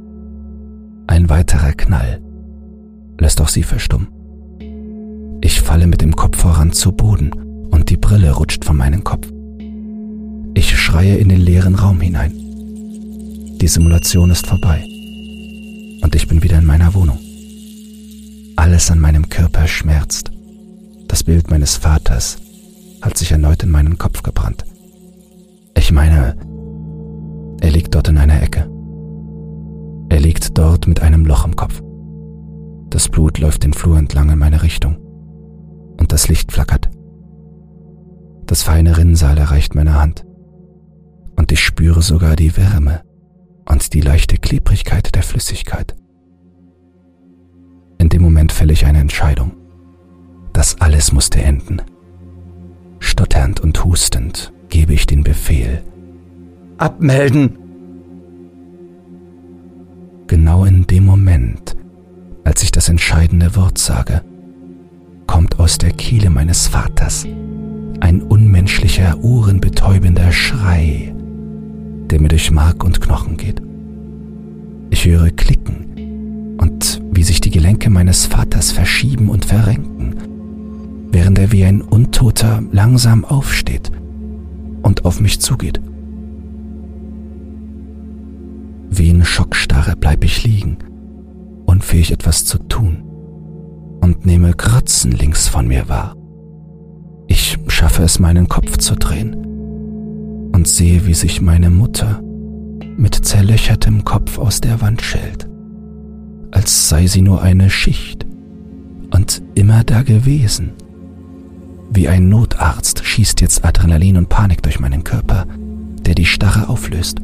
Ein 1.05 1.29
weiterer 1.29 1.73
Knall 1.73 2.19
lässt 3.19 3.39
auch 3.39 3.49
sie 3.49 3.62
verstummen. 3.62 4.07
Ich 5.41 5.62
falle 5.62 5.86
mit 5.86 6.01
dem 6.01 6.15
Kopf 6.15 6.39
voran 6.39 6.71
zu 6.71 6.91
Boden 6.91 7.34
und 7.69 7.91
die 7.91 7.97
Brille 7.97 8.31
rutscht 8.31 8.65
von 8.65 8.77
meinem 8.77 9.03
Kopf. 9.03 9.27
Ich 10.55 10.75
schreie 10.75 11.17
in 11.17 11.29
den 11.29 11.41
leeren 11.41 11.75
Raum 11.75 12.01
hinein. 12.01 12.31
Die 13.62 13.67
Simulation 13.67 14.31
ist 14.31 14.47
vorbei 14.47 14.90
und 16.01 16.15
ich 16.15 16.27
bin 16.27 16.43
wieder 16.43 16.57
in 16.57 16.65
meiner 16.65 16.93
Wohnung. 16.93 17.19
Alles 18.55 18.91
an 18.91 18.99
meinem 18.99 19.29
Körper 19.29 19.67
schmerzt. 19.67 20.31
Das 21.07 21.23
Bild 21.23 21.49
meines 21.49 21.77
Vaters 21.77 22.37
hat 23.01 23.17
sich 23.17 23.31
erneut 23.31 23.63
in 23.63 23.71
meinen 23.71 23.97
Kopf 23.97 24.23
gebrannt. 24.23 24.65
Ich 25.75 25.91
meine, 25.91 26.35
er 27.59 27.71
liegt 27.71 27.95
dort 27.95 28.07
in 28.07 28.17
einer 28.17 28.41
Ecke. 28.41 28.69
Er 30.09 30.19
liegt 30.19 30.57
dort 30.57 30.87
mit 30.87 31.01
einem 31.01 31.25
Loch 31.25 31.45
im 31.45 31.55
Kopf. 31.55 31.81
Das 32.89 33.07
Blut 33.07 33.39
läuft 33.39 33.63
den 33.63 33.73
Flur 33.73 33.97
entlang 33.97 34.29
in 34.29 34.39
meine 34.39 34.63
Richtung. 34.63 34.97
Und 35.97 36.11
das 36.11 36.27
Licht 36.27 36.51
flackert. 36.51 36.89
Das 38.45 38.63
feine 38.63 38.97
Rinnsal 38.97 39.37
erreicht 39.37 39.75
meine 39.75 39.99
Hand. 39.99 40.25
Und 41.35 41.51
ich 41.51 41.61
spüre 41.61 42.01
sogar 42.01 42.35
die 42.35 42.57
Wärme 42.57 43.01
und 43.65 43.93
die 43.93 44.02
leichte 44.02 44.38
Klebrigkeit 44.38 45.13
der 45.15 45.24
Flüssigkeit. 45.24 45.95
In 47.97 48.10
dem 48.10 48.21
Moment 48.21 48.52
fälle 48.52 48.74
ich 48.74 48.86
eine 48.86 49.00
Entscheidung. 49.00 49.54
Das 50.54 50.82
alles 50.82 51.12
musste 51.12 51.41
enden. 51.41 51.82
Stotternd 53.00 53.60
und 53.60 53.84
hustend 53.84 54.54
gebe 54.69 54.93
ich 54.93 55.06
den 55.06 55.24
Befehl. 55.24 55.84
Abmelden! 56.78 57.58
Genau 60.28 60.65
in 60.65 60.88
dem 60.88 61.06
Moment, 61.06 61.76
als 62.43 62.63
ich 62.63 62.71
das 62.71 62.89
entscheidende 62.89 63.56
Wort 63.56 63.78
sage, 63.78 64.24
kommt 65.28 65.60
aus 65.60 65.78
der 65.78 65.91
Kehle 65.91 66.30
meines 66.30 66.67
Vaters 66.67 67.26
ein 68.00 68.21
unmenschlicher, 68.21 69.17
ohrenbetäubender 69.21 70.32
Schrei, 70.32 71.13
der 72.12 72.21
mir 72.21 72.28
durch 72.28 72.52
Mark 72.52 72.84
und 72.84 73.02
Knochen 73.02 73.38
geht. 73.38 73.62
Ich 74.89 75.06
höre 75.06 75.32
Klicken 75.32 76.58
und 76.60 77.02
wie 77.12 77.24
sich 77.24 77.39
die 77.39 77.52
Gelenke 77.52 77.89
meines 77.89 78.26
Vaters 78.26 78.74
verschieben 78.74 79.30
und 79.30 79.45
verrenken, 79.45 80.15
während 81.12 81.39
er 81.39 81.52
wie 81.54 81.63
ein 81.63 81.82
Untoter 81.82 82.62
langsam 82.71 83.24
aufsteht 83.24 83.91
und 84.82 85.06
auf 85.06 85.21
mich 85.21 85.39
zugeht. 85.39 85.80
Wie 88.89 89.10
in 89.10 89.24
Schockstarre 89.24 89.95
bleib 89.95 90.26
ich 90.26 90.43
liegen, 90.43 90.78
unfähig 91.65 92.12
etwas 92.12 92.45
zu 92.45 92.58
tun, 92.58 93.04
und 94.02 94.26
nehme 94.26 94.54
Kratzen 94.54 95.12
links 95.12 95.47
von 95.47 95.67
mir 95.67 95.88
wahr. 95.88 96.17
Ich 97.28 97.58
schaffe 97.67 98.04
es, 98.04 98.19
meinen 98.19 98.50
Kopf 98.50 98.78
zu 98.78 98.95
drehen 98.95 99.50
und 100.62 100.67
sehe, 100.67 101.08
wie 101.08 101.15
sich 101.15 101.41
meine 101.41 101.71
Mutter 101.71 102.21
mit 102.95 103.15
zerlöchertem 103.15 104.06
Kopf 104.06 104.38
aus 104.38 104.62
der 104.62 104.80
Wand 104.80 105.02
schält, 105.02 105.50
als 106.52 106.88
sei 106.88 107.08
sie 107.08 107.24
nur 107.24 107.41
eine 107.41 107.71
Schicht 107.71 108.28
und 109.12 109.41
immer 109.56 109.84
da 109.84 110.04
gewesen. 110.04 110.74
Wie 111.89 112.08
ein 112.08 112.30
Notarzt 112.30 113.04
schießt 113.04 113.41
jetzt 113.41 113.65
Adrenalin 113.65 114.17
und 114.17 114.30
Panik 114.30 114.62
durch 114.62 114.80
meinen 114.80 115.04
Körper, 115.04 115.47
der 116.06 116.13
die 116.13 116.28
Starre 116.28 116.69
auflöst. 116.69 117.17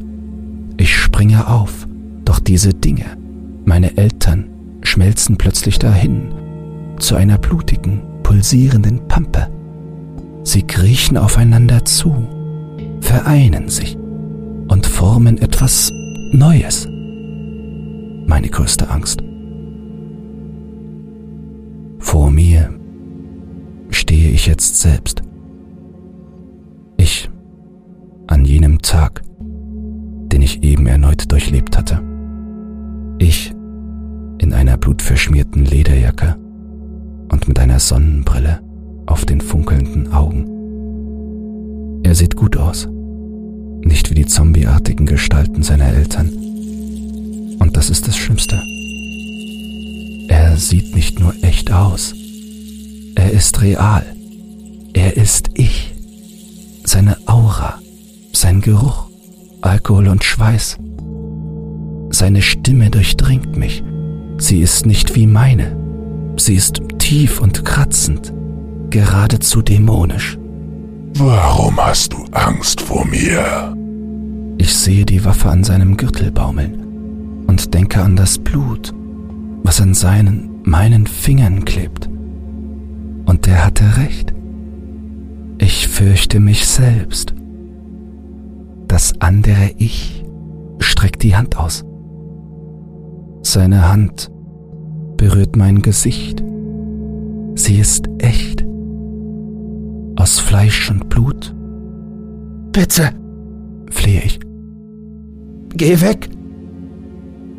Ich 0.76 0.96
springe 0.96 1.46
auf, 1.46 1.86
doch 2.24 2.40
diese 2.40 2.74
Dinge, 2.74 3.04
meine 3.64 3.96
Eltern, 3.96 4.46
schmelzen 4.82 5.36
plötzlich 5.36 5.78
dahin, 5.78 6.34
zu 6.98 7.14
einer 7.14 7.38
blutigen, 7.38 8.00
pulsierenden 8.24 9.06
Pampe. 9.06 9.48
Sie 10.42 10.62
kriechen 10.62 11.16
aufeinander 11.16 11.84
zu, 11.84 12.26
vereinen 13.00 13.68
sich 13.68 13.96
und 14.68 14.86
formen 14.86 15.38
etwas 15.38 15.90
Neues. 16.32 16.86
Meine 18.26 18.48
größte 18.48 18.90
Angst. 18.90 19.22
Vor 21.98 22.30
mir 22.30 22.70
stehe 23.90 24.30
ich 24.30 24.46
jetzt 24.46 24.78
selbst. 24.78 25.22
Ich 26.96 27.30
an 28.26 28.44
jenem 28.44 28.82
Tag, 28.82 29.22
den 29.40 30.42
ich 30.42 30.62
eben 30.62 30.86
erneut 30.86 31.30
durchlebt 31.32 31.76
hatte. 31.78 32.02
Ich 33.18 33.52
in 34.38 34.52
einer 34.52 34.76
blutverschmierten 34.76 35.64
Lederjacke 35.64 36.36
und 37.30 37.48
mit 37.48 37.58
einer 37.58 37.80
Sonnenbrille 37.80 38.60
auf 39.06 39.24
den 39.24 39.40
funkelnden 39.40 40.12
Augen. 40.12 40.57
Er 42.08 42.14
sieht 42.14 42.36
gut 42.36 42.56
aus, 42.56 42.88
nicht 43.82 44.08
wie 44.08 44.14
die 44.14 44.24
zombieartigen 44.24 45.04
Gestalten 45.04 45.62
seiner 45.62 45.88
Eltern. 45.88 46.30
Und 47.58 47.76
das 47.76 47.90
ist 47.90 48.08
das 48.08 48.16
Schlimmste. 48.16 48.58
Er 50.28 50.56
sieht 50.56 50.94
nicht 50.94 51.20
nur 51.20 51.34
echt 51.42 51.70
aus, 51.70 52.14
er 53.14 53.30
ist 53.30 53.60
real. 53.60 54.06
Er 54.94 55.18
ist 55.18 55.50
ich. 55.52 55.94
Seine 56.82 57.18
Aura, 57.26 57.78
sein 58.32 58.62
Geruch, 58.62 59.10
Alkohol 59.60 60.08
und 60.08 60.24
Schweiß. 60.24 60.78
Seine 62.08 62.40
Stimme 62.40 62.88
durchdringt 62.88 63.54
mich. 63.58 63.84
Sie 64.38 64.62
ist 64.62 64.86
nicht 64.86 65.14
wie 65.14 65.26
meine. 65.26 65.76
Sie 66.38 66.54
ist 66.54 66.80
tief 66.98 67.38
und 67.38 67.66
kratzend, 67.66 68.32
geradezu 68.88 69.60
dämonisch. 69.60 70.37
Warum 71.20 71.76
hast 71.78 72.12
du 72.12 72.24
Angst 72.30 72.80
vor 72.80 73.04
mir? 73.04 73.76
Ich 74.56 74.72
sehe 74.72 75.04
die 75.04 75.24
Waffe 75.24 75.48
an 75.48 75.64
seinem 75.64 75.96
Gürtel 75.96 76.30
baumeln 76.30 77.44
und 77.48 77.74
denke 77.74 78.00
an 78.00 78.14
das 78.14 78.38
Blut, 78.38 78.94
was 79.64 79.80
an 79.80 79.94
seinen, 79.94 80.62
meinen 80.62 81.08
Fingern 81.08 81.64
klebt. 81.64 82.08
Und 83.26 83.48
er 83.48 83.66
hatte 83.66 83.96
recht. 83.96 84.32
Ich 85.58 85.88
fürchte 85.88 86.38
mich 86.38 86.68
selbst. 86.68 87.34
Das 88.86 89.20
andere 89.20 89.72
Ich 89.76 90.24
streckt 90.78 91.24
die 91.24 91.34
Hand 91.34 91.56
aus. 91.56 91.84
Seine 93.42 93.88
Hand 93.88 94.30
berührt 95.16 95.56
mein 95.56 95.82
Gesicht. 95.82 96.44
Sie 97.56 97.80
ist 97.80 98.08
echt. 98.18 98.67
Aus 100.18 100.40
Fleisch 100.40 100.90
und 100.90 101.08
Blut. 101.08 101.54
Bitte, 102.72 103.10
Flehe 103.90 104.22
ich. 104.24 104.40
geh 105.74 106.00
weg. 106.00 106.28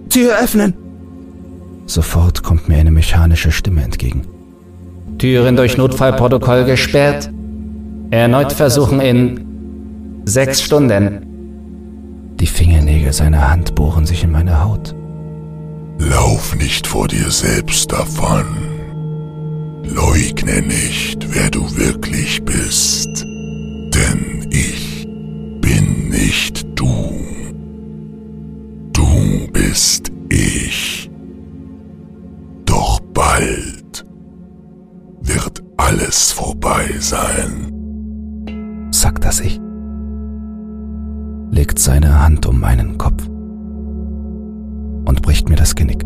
Tür 0.09 0.37
öffnen. 0.43 0.73
Sofort 1.85 2.43
kommt 2.43 2.67
mir 2.67 2.77
eine 2.77 2.91
mechanische 2.91 3.51
Stimme 3.51 3.83
entgegen. 3.83 4.23
Türen 5.17 5.55
durch 5.55 5.77
Notfallprotokoll 5.77 6.65
gesperrt. 6.65 7.31
Erneut 8.11 8.51
versuchen 8.51 8.99
in 8.99 10.21
sechs 10.25 10.61
Stunden. 10.61 12.35
Die 12.39 12.47
Fingernägel 12.47 13.13
seiner 13.13 13.49
Hand 13.49 13.73
bohren 13.75 14.05
sich 14.05 14.23
in 14.25 14.31
meine 14.31 14.63
Haut. 14.63 14.93
Lauf 15.97 16.55
nicht 16.57 16.87
vor 16.87 17.07
dir 17.07 17.31
selbst 17.31 17.91
davon. 17.91 18.45
Leugne 19.83 20.61
nicht, 20.61 21.33
wer 21.33 21.49
du 21.49 21.61
wirklich 21.75 22.43
bist. 22.43 23.25
Denn 23.93 24.47
ich 24.51 25.07
bin 25.61 26.09
nicht 26.09 26.65
du. 26.75 26.89
Du 28.93 29.47
bist 29.51 30.11
ich. 30.29 31.09
Doch 32.65 32.99
bald 33.13 34.05
wird 35.21 35.63
alles 35.77 36.31
vorbei 36.31 36.89
sein. 36.99 37.71
sagt 38.91 39.25
das 39.25 39.39
Ich. 39.39 39.59
Legt 41.51 41.79
seine 41.79 42.21
Hand 42.21 42.45
um 42.45 42.59
meinen 42.59 42.97
Kopf 42.97 43.27
und 43.27 45.21
bricht 45.21 45.49
mir 45.49 45.55
das 45.55 45.75
Genick. 45.75 46.05